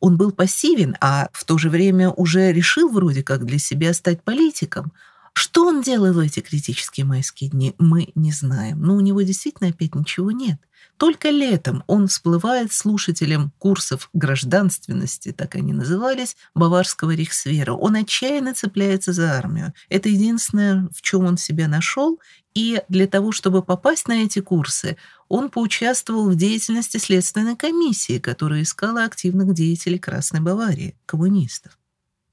[0.00, 4.24] Он был пассивен, а в то же время уже решил вроде как для себя стать
[4.24, 4.90] политиком–
[5.34, 8.80] что он делал в эти критические майские дни, мы не знаем.
[8.82, 10.58] Но у него действительно опять ничего нет.
[10.96, 17.72] Только летом он всплывает слушателем курсов гражданственности, так они назывались, баварского рейхсвера.
[17.72, 19.74] Он отчаянно цепляется за армию.
[19.88, 22.20] Это единственное, в чем он себя нашел.
[22.54, 24.96] И для того, чтобы попасть на эти курсы,
[25.28, 31.76] он поучаствовал в деятельности Следственной комиссии, которая искала активных деятелей Красной Баварии, коммунистов.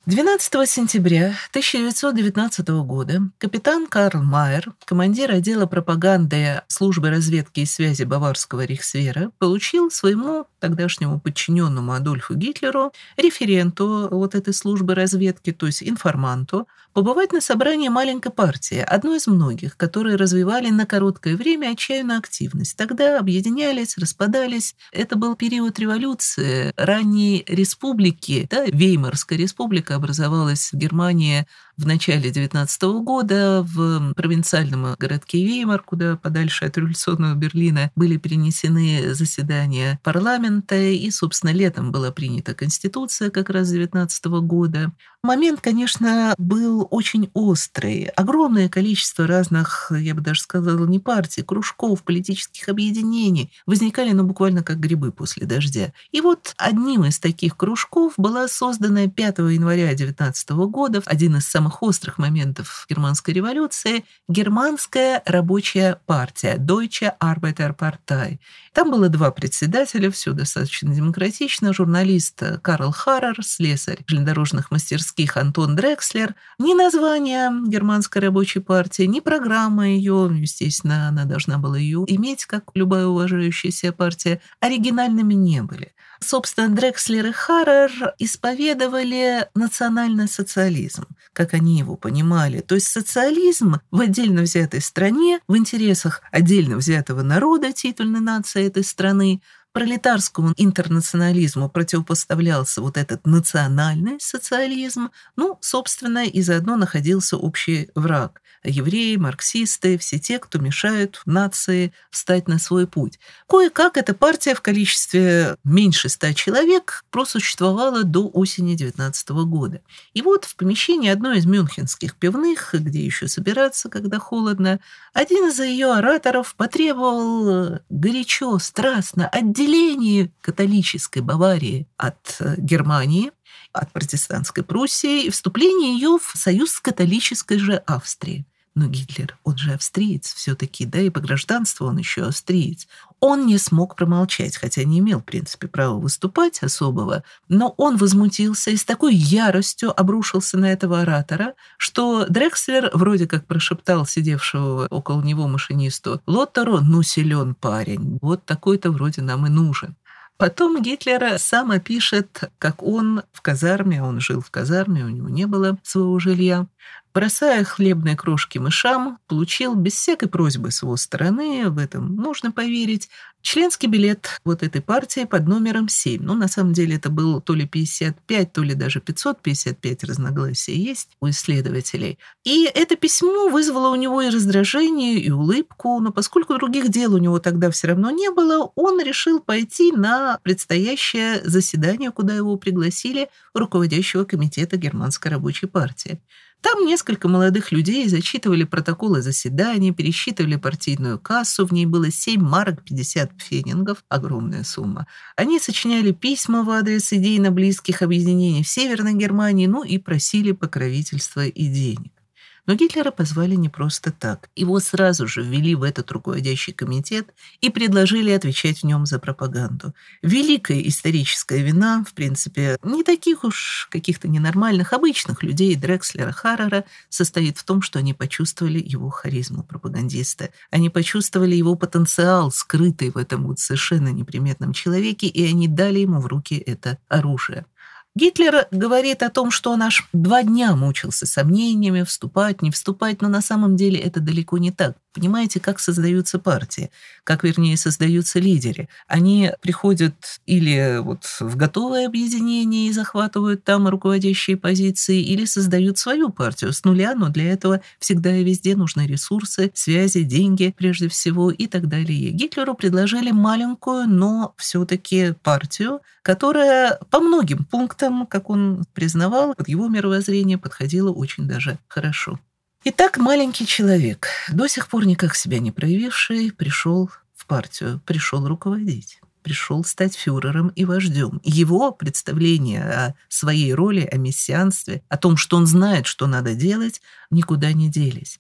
[0.07, 8.65] 12 сентября 1919 года капитан Карл Майер, командир отдела пропаганды службы разведки и связи Баварского
[8.65, 16.67] рейхсвера, получил своему тогдашнему подчиненному Адольфу Гитлеру, референту вот этой службы разведки, то есть информанту,
[16.93, 22.77] побывать на собрании маленькой партии, одной из многих, которые развивали на короткое время отчаянную активность.
[22.77, 24.75] Тогда объединялись, распадались.
[24.91, 31.47] Это был период революции, ранней республики, да, Веймарская республика образовалась в Германии
[31.81, 39.13] в начале 19 года в провинциальном городке Веймар, куда подальше от революционного Берлина были перенесены
[39.15, 44.91] заседания парламента, и, собственно, летом была принята Конституция как раз 19 года.
[45.23, 48.05] Момент, конечно, был очень острый.
[48.15, 54.63] Огромное количество разных, я бы даже сказала, не партий, кружков, политических объединений возникали, ну, буквально
[54.63, 55.93] как грибы после дождя.
[56.11, 61.70] И вот одним из таких кружков была создана 5 января 19 года, один из самых
[61.71, 68.39] самых острых моментов германской революции германская рабочая партия Deutsche Arbeiterpartei.
[68.73, 71.73] Там было два председателя, все достаточно демократично.
[71.73, 76.35] Журналист Карл Харрер, слесарь железнодорожных мастерских Антон Дрекслер.
[76.59, 82.71] Ни название германской рабочей партии, ни программа ее, естественно, она должна была ее иметь, как
[82.75, 85.93] любая уважающаяся партия, оригинальными не были.
[86.23, 92.61] Собственно, Дрекслер и Харрер исповедовали национальный социализм, как они его понимали.
[92.61, 98.83] То есть социализм в отдельно взятой стране, в интересах отдельно взятого народа, титульной нации этой
[98.83, 99.41] страны,
[99.73, 109.15] пролетарскому интернационализму противопоставлялся вот этот национальный социализм, ну, собственно, и заодно находился общий враг евреи,
[109.15, 113.19] марксисты, все те, кто мешают нации встать на свой путь.
[113.47, 119.81] Кое-как эта партия в количестве меньше ста человек просуществовала до осени 19 года.
[120.13, 124.79] И вот в помещении одной из мюнхенских пивных, где еще собираться, когда холодно,
[125.13, 133.31] один из ее ораторов потребовал горячо, страстно, отделении католической Баварии от э, Германии,
[133.73, 138.45] от протестантской Пруссии и вступлении ее в союз с католической же Австрией.
[138.73, 142.87] Но Гитлер, он же австриец все-таки, да, и по гражданству он еще австриец.
[143.19, 148.71] Он не смог промолчать, хотя не имел, в принципе, права выступать особого, но он возмутился
[148.71, 155.21] и с такой яростью обрушился на этого оратора, что Дрекслер вроде как прошептал сидевшего около
[155.21, 159.97] него машинисту «Лоттеру, ну силен парень, вот такой-то вроде нам и нужен».
[160.41, 165.45] Потом Гитлер сам опишет, как он в казарме, он жил в казарме, у него не
[165.45, 166.65] было своего жилья,
[167.13, 173.09] бросая хлебные крошки мышам, получил без всякой просьбы с его стороны, в этом нужно поверить,
[173.41, 176.21] членский билет вот этой партии под номером 7.
[176.21, 181.09] Ну, на самом деле это был то ли 55, то ли даже 555 разногласий есть
[181.19, 182.19] у исследователей.
[182.43, 187.17] И это письмо вызвало у него и раздражение, и улыбку, но поскольку других дел у
[187.17, 193.29] него тогда все равно не было, он решил пойти на предстоящее заседание, куда его пригласили
[193.53, 196.21] руководящего комитета Германской рабочей партии.
[196.61, 202.83] Там несколько молодых людей зачитывали протоколы заседаний, пересчитывали партийную кассу, в ней было 7 марок
[202.83, 205.07] 50 фенингов, огромная сумма.
[205.35, 211.45] Они сочиняли письма в адрес идейно близких объединений в Северной Германии, ну и просили покровительства
[211.47, 212.20] и денег.
[212.67, 214.49] Но Гитлера позвали не просто так.
[214.55, 219.93] Его сразу же ввели в этот руководящий комитет и предложили отвечать в нем за пропаганду.
[220.21, 227.57] Великая историческая вина, в принципе, не таких уж каких-то ненормальных, обычных людей Дрекслера Харрера состоит
[227.57, 230.49] в том, что они почувствовали его харизму пропагандиста.
[230.69, 236.19] Они почувствовали его потенциал, скрытый в этом вот совершенно неприметном человеке, и они дали ему
[236.19, 237.65] в руки это оружие.
[238.13, 243.29] Гитлер говорит о том, что он аж два дня мучился сомнениями, вступать, не вступать, но
[243.29, 244.97] на самом деле это далеко не так.
[245.13, 246.89] Понимаете, как создаются партии,
[247.25, 248.87] как, вернее, создаются лидеры.
[249.07, 256.29] Они приходят или вот в готовое объединение и захватывают там руководящие позиции, или создают свою
[256.29, 261.51] партию с нуля, но для этого всегда и везде нужны ресурсы, связи, деньги прежде всего
[261.51, 262.31] и так далее.
[262.31, 269.89] Гитлеру предложили маленькую, но все-таки партию, которая по многим пунктам, как он признавал, под его
[269.89, 272.39] мировоззрение подходила очень даже хорошо.
[272.83, 279.19] Итак, маленький человек, до сих пор никак себя не проявивший, пришел в партию, пришел руководить
[279.43, 281.41] пришел стать фюрером и вождем.
[281.43, 287.01] Его представление о своей роли, о мессианстве, о том, что он знает, что надо делать,
[287.31, 288.39] никуда не делись.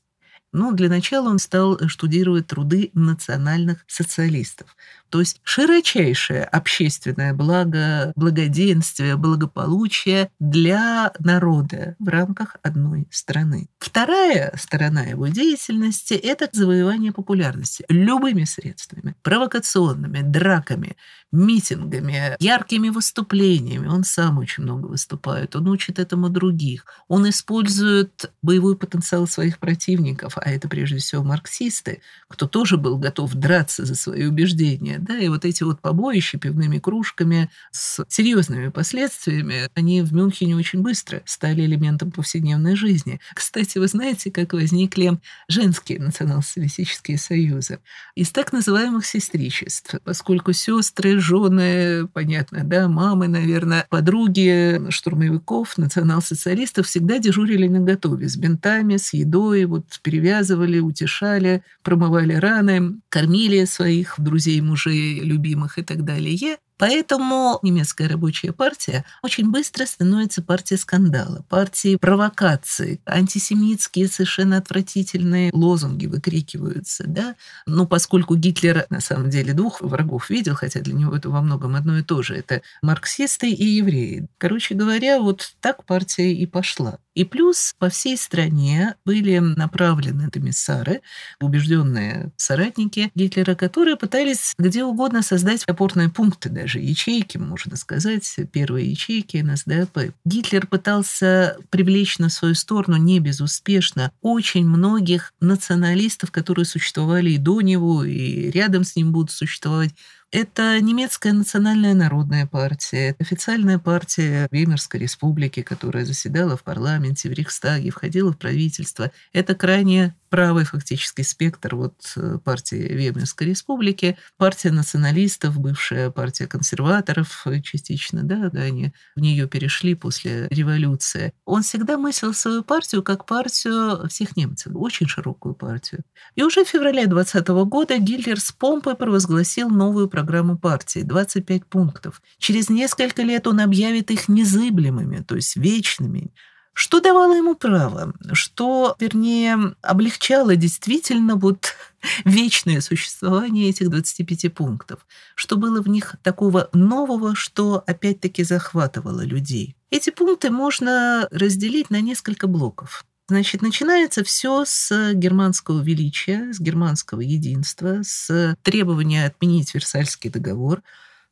[0.53, 4.75] Но для начала он стал штудировать труды национальных социалистов.
[5.09, 13.67] То есть широчайшее общественное благо, благоденствие, благополучие для народа в рамках одной страны.
[13.77, 20.95] Вторая сторона его деятельности– это завоевание популярности любыми средствами, провокационными, драками,
[21.31, 23.87] митингами, яркими выступлениями.
[23.87, 26.85] Он сам очень много выступает, он учит этому других.
[27.07, 33.33] Он использует боевой потенциал своих противников, а это прежде всего марксисты, кто тоже был готов
[33.33, 34.97] драться за свои убеждения.
[34.99, 35.17] Да?
[35.17, 41.21] И вот эти вот побоища пивными кружками с серьезными последствиями, они в Мюнхене очень быстро
[41.25, 43.21] стали элементом повседневной жизни.
[43.33, 47.79] Кстати, вы знаете, как возникли женские национал-социалистические союзы?
[48.15, 57.19] Из так называемых сестричеств, поскольку сестры жены, понятно, да, мамы, наверное, подруги штурмовиков, национал-социалистов всегда
[57.19, 64.59] дежурили на готове с бинтами, с едой, вот перевязывали, утешали, промывали раны, кормили своих друзей,
[64.61, 66.57] мужей, любимых и так далее.
[66.81, 72.99] Поэтому немецкая рабочая партия очень быстро становится партией скандала, партией провокации.
[73.05, 77.03] Антисемитские совершенно отвратительные лозунги выкрикиваются.
[77.05, 77.35] Да?
[77.67, 81.75] Но поскольку Гитлер на самом деле двух врагов видел, хотя для него это во многом
[81.75, 84.27] одно и то же, это марксисты и евреи.
[84.39, 86.97] Короче говоря, вот так партия и пошла.
[87.13, 91.01] И плюс по всей стране были направлены комиссары,
[91.41, 98.89] убежденные соратники Гитлера, которые пытались где угодно создать опорные пункты, даже ячейки, можно сказать, первые
[98.89, 100.13] ячейки НСДАП.
[100.25, 107.61] Гитлер пытался привлечь на свою сторону не безуспешно очень многих националистов, которые существовали и до
[107.61, 109.91] него, и рядом с ним будут существовать,
[110.31, 117.91] это немецкая национальная народная партия, официальная партия Веймарской республики, которая заседала в парламенте, в Рейхстаге,
[117.91, 119.11] входила в правительство.
[119.33, 127.45] Это крайне правый фактически спектр вот э, партии Веймарской республики, партия националистов, бывшая партия консерваторов
[127.45, 131.33] э, частично, да, да, они в нее перешли после революции.
[131.43, 136.03] Он всегда мыслил свою партию как партию всех немцев, очень широкую партию.
[136.35, 140.20] И уже в феврале 20 года Гитлер с помпой провозгласил новую программу
[140.57, 142.21] партии, 25 пунктов.
[142.37, 146.31] Через несколько лет он объявит их незыблемыми, то есть вечными.
[146.73, 148.13] Что давало ему право?
[148.31, 151.75] Что, вернее, облегчало действительно вот
[152.25, 155.05] вечное существование этих 25 пунктов?
[155.35, 159.75] Что было в них такого нового, что опять-таки захватывало людей?
[159.89, 163.03] Эти пункты можно разделить на несколько блоков.
[163.31, 170.83] Значит, начинается все с германского величия, с германского единства, с требования отменить Версальский договор,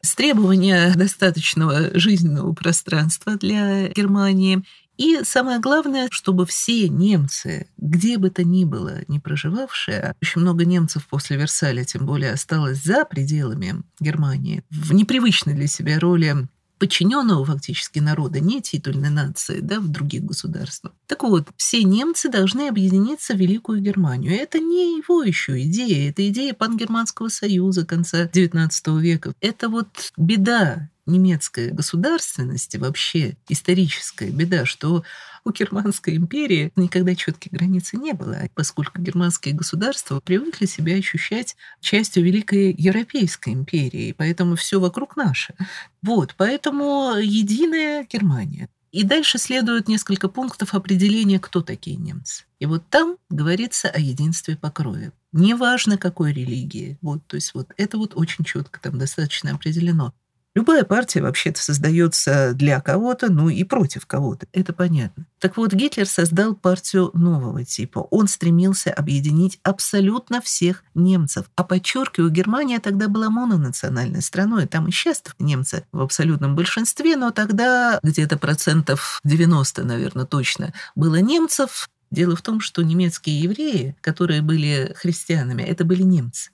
[0.02, 4.64] с требования достаточного жизненного пространства для Германии.
[4.96, 10.64] И самое главное, чтобы все немцы, где бы то ни было, не проживавшие, очень много
[10.64, 16.48] немцев после Версаля, тем более, осталось за пределами Германии, в непривычной для себя роли
[16.80, 20.94] подчиненного фактически народа, не титульной нации, да, в других государствах.
[21.08, 24.34] Так вот, все немцы должны объединиться в Великую Германию.
[24.34, 28.70] Это не его еще идея, это идея Пангерманского союза конца XIX
[29.00, 29.34] века.
[29.42, 35.04] Это вот беда немецкой государственности, вообще историческая беда, что
[35.44, 42.24] у Германской империи никогда четких границы не было, поскольку германские государства привыкли себя ощущать частью
[42.24, 45.56] Великой Европейской империи, поэтому все вокруг наше.
[46.02, 48.70] Вот, поэтому единая Германия.
[48.92, 52.46] И дальше следует несколько пунктов определения, кто такие немцы.
[52.60, 55.12] И вот там говорится о единстве по крови.
[55.32, 56.98] Неважно, какой религии.
[57.02, 60.14] Вот, то есть вот это вот очень четко там достаточно определено.
[60.60, 64.46] Любая партия вообще-то создается для кого-то, ну и против кого-то.
[64.52, 65.26] Это понятно.
[65.40, 68.00] Так вот, Гитлер создал партию нового типа.
[68.12, 71.46] Он стремился объединить абсолютно всех немцев.
[71.56, 74.68] А подчеркиваю, Германия тогда была мононациональной страной.
[74.68, 81.22] Там и сейчас немцы в абсолютном большинстве, но тогда где-то процентов 90, наверное, точно было
[81.22, 81.88] немцев.
[82.12, 86.50] Дело в том, что немецкие евреи, которые были христианами, это были немцы.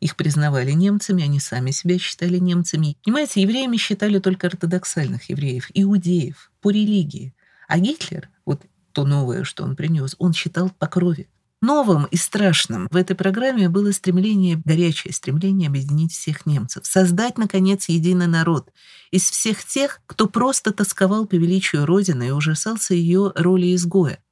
[0.00, 2.96] Их признавали немцами, они сами себя считали немцами.
[3.04, 7.34] Понимаете, евреями считали только ортодоксальных евреев, иудеев, по религии.
[7.66, 11.28] А Гитлер, вот то новое, что он принес, он считал по крови.
[11.60, 17.88] Новым и страшным в этой программе было стремление, горячее стремление объединить всех немцев, создать, наконец,
[17.88, 18.70] единый народ
[19.10, 24.22] из всех тех, кто просто тосковал по величию Родины и ужасался ее роли изгоя.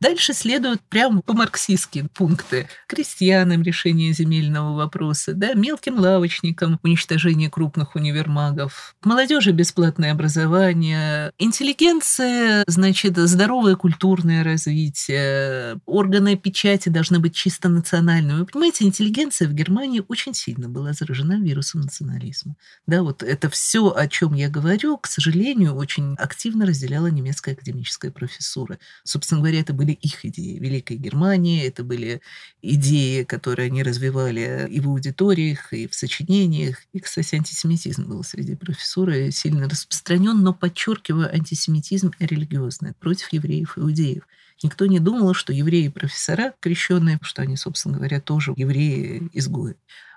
[0.00, 2.68] Дальше следуют прямо по-марксистски пункты.
[2.86, 13.18] Крестьянам решение земельного вопроса, да, мелким лавочникам уничтожение крупных универмагов, молодежи бесплатное образование, интеллигенция, значит,
[13.18, 18.38] здоровое культурное развитие, органы печати должны быть чисто национальными.
[18.40, 22.56] Вы понимаете, интеллигенция в Германии очень сильно была заражена вирусом национализма.
[22.86, 28.10] Да, вот это все, о чем я говорю, к сожалению, очень активно разделяла немецкая академическая
[28.10, 28.78] профессура.
[29.04, 32.20] Собственно говоря, это были были их идеи Великой Германии, это были
[32.62, 36.78] идеи, которые они развивали и в аудиториях, и в сочинениях.
[36.92, 43.80] И, кстати, антисемитизм был среди профессуры сильно распространен, но подчеркиваю, антисемитизм религиозный против евреев и
[43.80, 44.22] иудеев.
[44.62, 49.76] Никто не думал, что евреи-профессора крещенные, что они, собственно говоря, тоже евреи-изгои.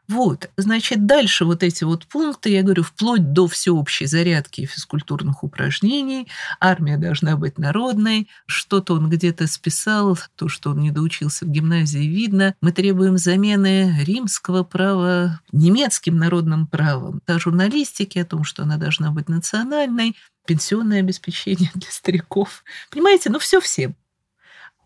[0.09, 6.27] Вот, значит, дальше вот эти вот пункты, я говорю, вплоть до всеобщей зарядки физкультурных упражнений,
[6.59, 12.05] армия должна быть народной, что-то он где-то списал, то, что он не доучился в гимназии,
[12.05, 12.53] видно.
[12.59, 19.11] Мы требуем замены римского права немецким народным правом, о журналистике, о том, что она должна
[19.11, 22.65] быть национальной, пенсионное обеспечение для стариков.
[22.91, 23.95] Понимаете, ну все всем.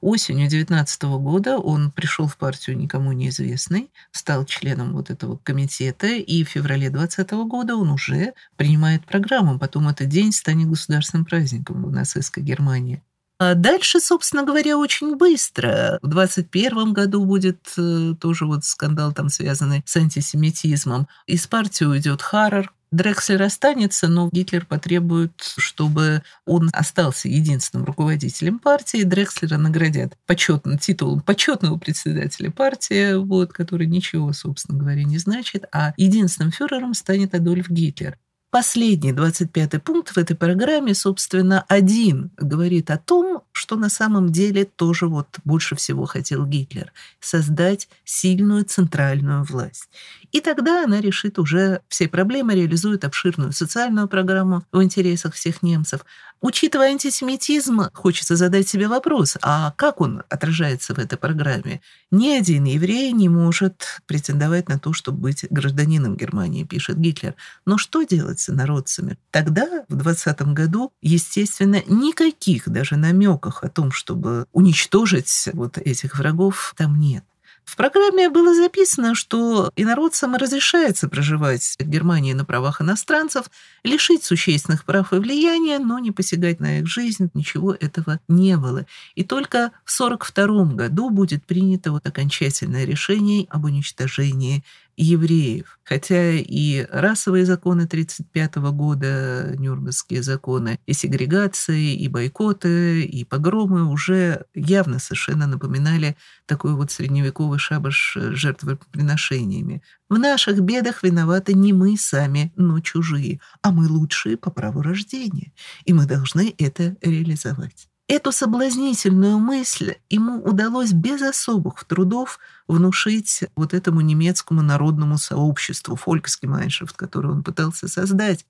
[0.01, 6.43] Осенью 19 года он пришел в партию никому неизвестный, стал членом вот этого комитета, и
[6.43, 9.57] в феврале 20 года он уже принимает программу.
[9.57, 13.01] Потом этот день станет государственным праздником в нацистской Германии.
[13.39, 15.99] А дальше, собственно говоря, очень быстро.
[16.01, 21.07] В 21 году будет э, тоже вот скандал там связанный с антисемитизмом.
[21.27, 29.03] Из партии уйдет Харрер, Дрекслер останется, но Гитлер потребует, чтобы он остался единственным руководителем партии.
[29.03, 35.93] Дрекслера наградят почетным титулом почетного председателя партии, вот, который ничего, собственно говоря, не значит, а
[35.97, 38.17] единственным фюрером станет Адольф Гитлер.
[38.49, 44.63] Последний, 25-й пункт в этой программе, собственно, один говорит о том, что на самом деле
[44.63, 49.89] тоже вот больше всего хотел Гитлер– создать сильную центральную власть.
[50.31, 56.01] И тогда она решит уже все проблемы, реализует обширную социальную программу в интересах всех немцев.
[56.39, 61.81] Учитывая антисемитизм, хочется задать себе вопрос, а как он отражается в этой программе?
[62.11, 67.33] Ни один еврей не может претендовать на то, чтобы быть гражданином Германии, пишет Гитлер.
[67.65, 69.17] Но что делать с инородцами?
[69.31, 76.75] Тогда, в 20 году, естественно, никаких даже намеков о том, чтобы уничтожить вот этих врагов,
[76.77, 77.23] там нет.
[77.67, 83.51] В программе было записано, что инородцам разрешается проживать в Германии на правах иностранцев,
[83.83, 88.85] лишить существенных прав и влияния, но не посягать на их жизнь, ничего этого не было.
[89.15, 94.63] И только в 1942 году будет принято вот окончательное решение об уничтожении
[94.97, 95.79] евреев.
[95.83, 104.45] Хотя и расовые законы 1935 года, Нюрнбергские законы, и сегрегации, и бойкоты, и погромы уже
[104.55, 106.17] явно совершенно напоминали
[106.47, 109.83] такой вот средневековый шабаш жертвоприношениями.
[110.09, 115.53] В наших бедах виноваты не мы сами, но чужие, а мы лучшие по праву рождения,
[115.85, 117.87] и мы должны это реализовать.
[118.07, 126.95] Эту соблазнительную мысль ему удалось без особых трудов внушить вот этому немецкому народному сообществу, фольксгемайншафт,
[126.95, 128.45] которое он пытался создать.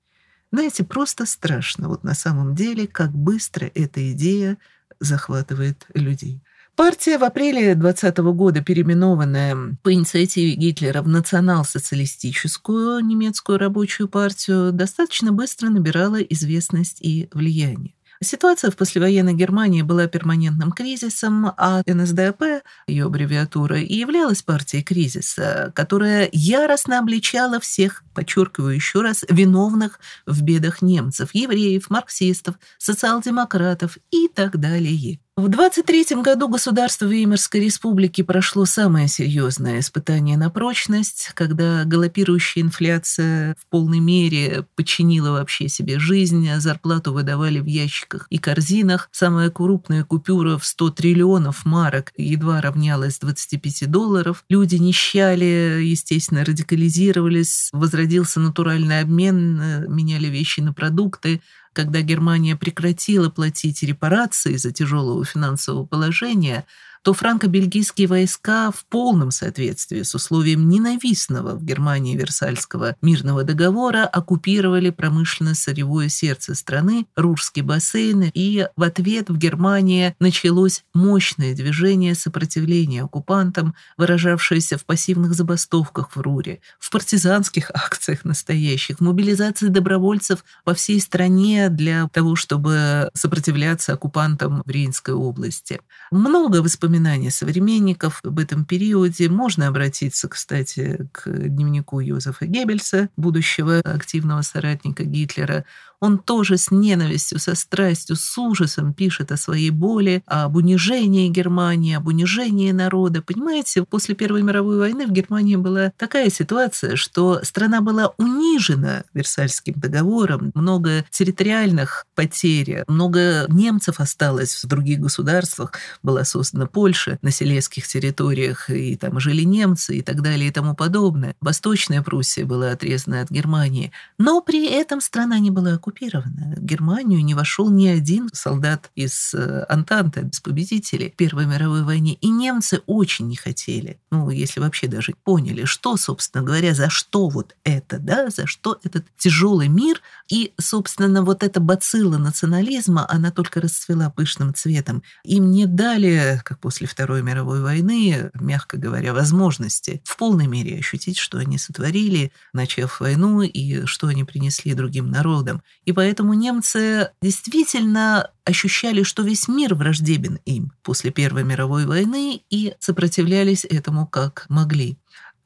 [0.51, 4.59] Знаете, просто страшно вот на самом деле, как быстро эта идея
[4.99, 6.43] захватывает людей.
[6.75, 15.31] Партия в апреле 20 года, переименованная по инициативе Гитлера в национал-социалистическую немецкую рабочую партию, достаточно
[15.31, 17.96] быстро набирала известность и влияние.
[18.23, 25.71] Ситуация в послевоенной Германии была перманентным кризисом, а НСДАП, ее аббревиатура, и являлась партией кризиса,
[25.75, 34.27] которая яростно обличала всех, подчеркиваю еще раз, виновных в бедах немцев, евреев, марксистов, социал-демократов и
[34.27, 35.19] так далее.
[35.37, 43.55] В 23 году государство Веймарской республики прошло самое серьезное испытание на прочность, когда галопирующая инфляция
[43.59, 50.03] в полной мере подчинила вообще себе жизнь, зарплату выдавали в ящиках и корзинах, самая крупная
[50.03, 59.01] купюра в 100 триллионов марок едва равнялась 25 долларов, люди нищали, естественно, радикализировались, возродился натуральный
[59.01, 61.41] обмен, меняли вещи на продукты,
[61.77, 66.65] когда Германия прекратила платить репарации за тяжелого финансового положения,
[67.07, 74.89] то франко-бельгийские войска в полном соответствии с условием ненавистного в Германии Версальского мирного договора оккупировали
[74.89, 83.73] промышленно-сырьевое сердце страны, Рурский бассейн, и в ответ в Германии началось мощное движение сопротивления оккупантам,
[83.95, 90.99] выражавшееся в пассивных забастовках в Руре, в партизанских акциях настоящих, в мобилизации добровольцев по всей
[90.99, 95.79] стране для того, чтобы сопротивляться оккупантам в Рейнской области.
[96.11, 99.29] Много воспоминаний воспоминания современников об этом периоде.
[99.29, 105.63] Можно обратиться, кстати, к дневнику Йозефа Геббельса, будущего активного соратника Гитлера.
[105.99, 111.95] Он тоже с ненавистью, со страстью, с ужасом пишет о своей боли, об унижении Германии,
[111.95, 113.21] об унижении народа.
[113.21, 119.73] Понимаете, после Первой мировой войны в Германии была такая ситуация, что страна была унижена Версальским
[119.77, 125.73] договором, много территориальных потерь, много немцев осталось в других государствах,
[126.03, 130.75] была создана Польша на селезских территориях, и там жили немцы и так далее и тому
[130.75, 131.35] подобное.
[131.41, 135.79] Восточная Пруссия была отрезана от Германии, но при этом страна не была.
[135.87, 142.17] В Германию не вошел ни один солдат из э, Антанты, из победителей Первой мировой войны.
[142.19, 147.29] И немцы очень не хотели, ну, если вообще даже поняли, что, собственно говоря, за что
[147.29, 150.01] вот это, да, за что этот тяжелый мир.
[150.29, 155.03] И, собственно, вот эта бацилла национализма, она только расцвела пышным цветом.
[155.23, 161.17] Им не дали, как после Второй мировой войны, мягко говоря, возможности в полной мере ощутить,
[161.17, 165.61] что они сотворили, начав войну, и что они принесли другим народам.
[165.87, 172.75] И поэтому немцы действительно ощущали, что весь мир враждебен им после Первой мировой войны и
[172.79, 174.97] сопротивлялись этому как могли.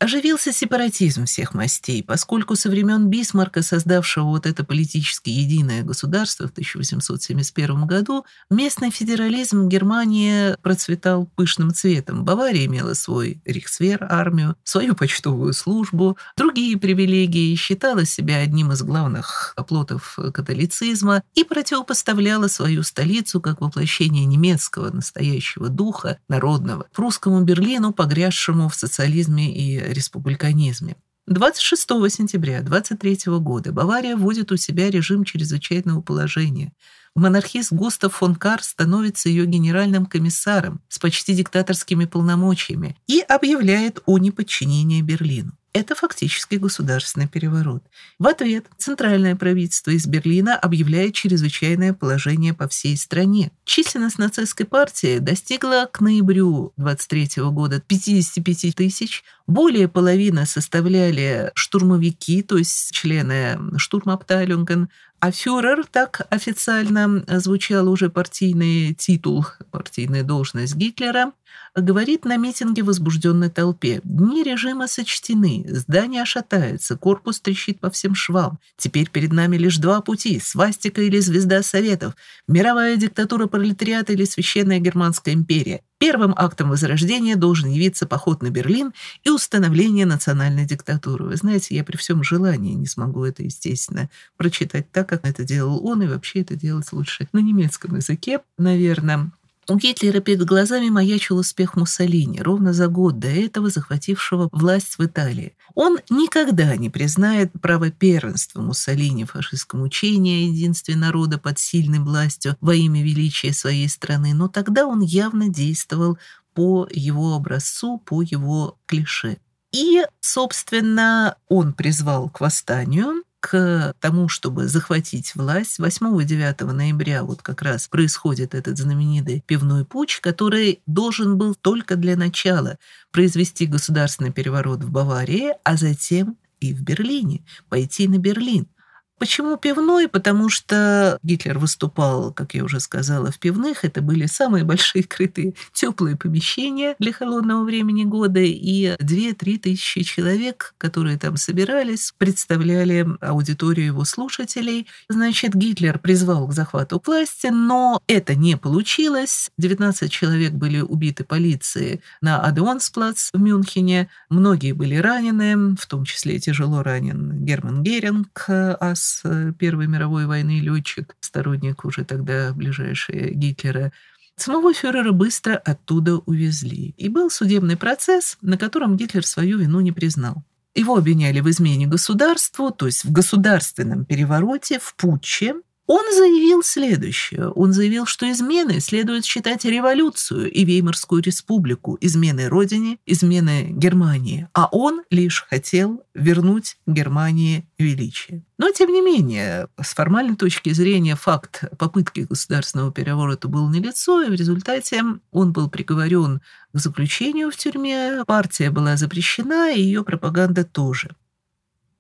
[0.02, 6.52] Оживился сепаратизм всех мастей, поскольку со времен Бисмарка, создавшего вот это политически единое государство в
[6.54, 12.26] 1871 году, местный федерализм Германии процветал пышным цветом.
[12.26, 19.54] Бавария имела свой рейхсвер, армию, свою почтовую службу, другие привилегии, считала себя одним из главных
[19.56, 28.68] оплотов католицизма и противопоставляла свою столицу как воплощение немецкого настоящего духа, народного, прусскому Берлину, погрязшему
[28.68, 30.96] в социализме и республиканизме.
[31.28, 36.74] 26 сентября 23 года Бавария вводит у себя режим чрезвычайного положения.
[37.16, 44.18] Монархист Густав фон Кар становится ее генеральным комиссаром с почти диктаторскими полномочиями и объявляет о
[44.18, 45.54] неподчинении Берлину.
[45.74, 47.82] Это фактически государственный переворот.
[48.20, 53.52] В ответ центральное правительство из Берлина объявляет чрезвычайное положение по всей стране.
[53.64, 62.58] Численность нацистской партии достигла к ноябрю 23 года 55 тысяч, Более половины составляли штурмовики, то
[62.58, 64.88] есть члены штурмабтайлюнген,
[65.20, 71.34] а фюрер, так официально звучал уже партийный титул, партийная должность Гитлера,
[71.76, 74.00] говорит на митинге возбужденной толпе.
[74.06, 78.60] Дни режима сочтены, здание шатается, корпус трещит по всем швам.
[78.78, 82.16] Теперь перед нами лишь два пути– свастика или звезда Советов,
[82.48, 85.82] мировая диктатура пролетариата или священная Германская империя.
[86.00, 88.92] Первым актом возрождения должен явиться поход на Берлин
[89.24, 91.26] и установление национальной диктатуры.
[91.26, 95.86] Вы знаете, я при всем желании не смогу это, естественно, прочитать так, как это делал
[95.86, 99.32] он, и вообще это делать лучше на немецком языке, наверное.
[99.72, 105.06] У Гитлера перед глазами маячил успех Муссолини, ровно за год до этого захватившего власть в
[105.06, 105.56] Италии.
[105.76, 112.00] Он никогда не признает право первенства Муссолини в фашистском учении о единстве народа под сильной
[112.00, 116.18] властью во имя величия своей страны, но тогда он явно действовал
[116.54, 119.38] по его образцу, по его клише.
[119.72, 127.24] И, собственно, он призвал к восстанию, к тому, чтобы захватить власть, 8 и 9 ноября
[127.24, 132.78] вот как раз происходит этот знаменитый пивной путь, который должен был только для начала
[133.12, 138.68] произвести государственный переворот в Баварии, а затем и в Берлине, пойти на Берлин–
[139.22, 140.08] Почему пивной?
[140.08, 143.86] Потому что Гитлер выступал, как я уже сказала, в пивных.
[143.86, 148.40] Это были самые большие крытые теплые помещения для холодного времени года.
[148.40, 154.88] И 2-3 тысячи человек, которые там собирались, представляли аудиторию его слушателей.
[155.08, 159.52] Значит, Гитлер призвал к захвату власти, но это не получилось.
[159.60, 164.10] 19 человек были убиты полицией на Адеонсплац в Мюнхене.
[164.30, 170.60] Многие были ранены, в том числе тяжело ранен Герман Геринг, ас Э, Первой мировой войны
[170.60, 173.92] летчик, сторонник уже тогда ближайший Гитлера.
[174.36, 176.94] Самого фюрера быстро оттуда увезли.
[176.98, 180.44] И был судебный процесс, на котором Гитлер свою вину не признал.
[180.74, 185.56] Его обвиняли в измене государству, то есть в государственном перевороте, в путче,
[185.92, 187.50] он заявил следующее.
[187.50, 194.48] Он заявил, что изменой следует считать революцию и Веймарскую республику, изменой родине, изменой Германии.
[194.54, 198.46] А он лишь хотел вернуть Германии величие.
[198.58, 204.30] Но, тем не менее, с формальной точки зрения факт попытки государственного переворота был налицо, и
[204.30, 206.40] в результате он был приговорен
[206.72, 211.10] к заключению в тюрьме, партия была запрещена, и ее пропаганда тоже.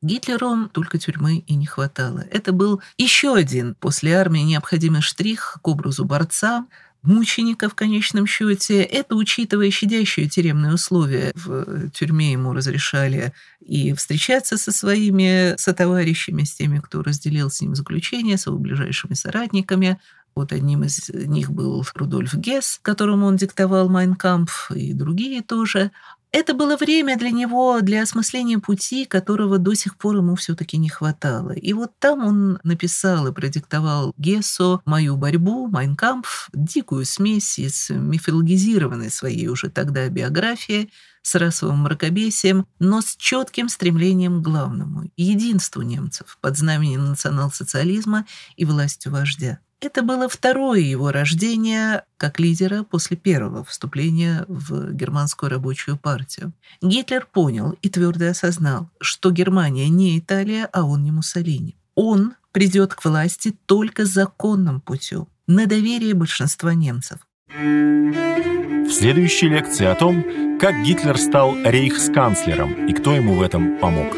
[0.01, 2.25] Гитлеру только тюрьмы и не хватало.
[2.31, 6.65] Это был еще один после армии необходимый штрих к образу борца,
[7.03, 8.81] мученика в конечном счете.
[8.81, 16.53] Это, учитывая щадящие тюремные условия, в тюрьме ему разрешали и встречаться со своими сотоварищами, с
[16.53, 19.99] теми, кто разделил с ним заключение, с его ближайшими соратниками.
[20.33, 25.91] Вот одним из них был Рудольф Гесс, которому он диктовал «Майнкампф», и другие тоже.
[26.31, 30.87] Это было время для него, для осмысления пути, которого до сих пор ему все-таки не
[30.87, 31.51] хватало.
[31.51, 39.11] И вот там он написал и продиктовал Гессо «Мою борьбу», «Майнкампф», дикую смесь из мифологизированной
[39.11, 40.89] своей уже тогда биографии,
[41.21, 48.25] с расовым мракобесием, но с четким стремлением к главному– единству немцев под знаменем национал-социализма
[48.55, 49.59] и властью вождя.
[49.81, 56.53] Это было второе его рождение как лидера после первого вступления в германскую рабочую партию.
[56.83, 61.75] Гитлер понял и твердо осознал, что Германия не Италия, а он не Муссолини.
[61.95, 67.17] Он придет к власти только законным путем, на доверие большинства немцев.
[67.49, 74.15] В следующей лекции о том, как Гитлер стал рейхсканцлером и кто ему в этом помог.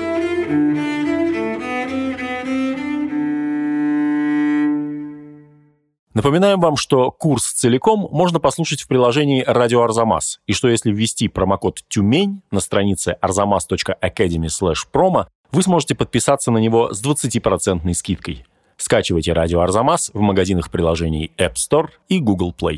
[6.14, 11.28] Напоминаем вам, что курс целиком можно послушать в приложении «Радио Арзамас», и что если ввести
[11.28, 14.50] промокод «Тюмень» на странице arzamas.academy
[14.94, 18.46] promo, вы сможете подписаться на него с 20% скидкой.
[18.78, 22.78] Скачивайте «Радио Арзамас» в магазинах приложений App Store и Google Play.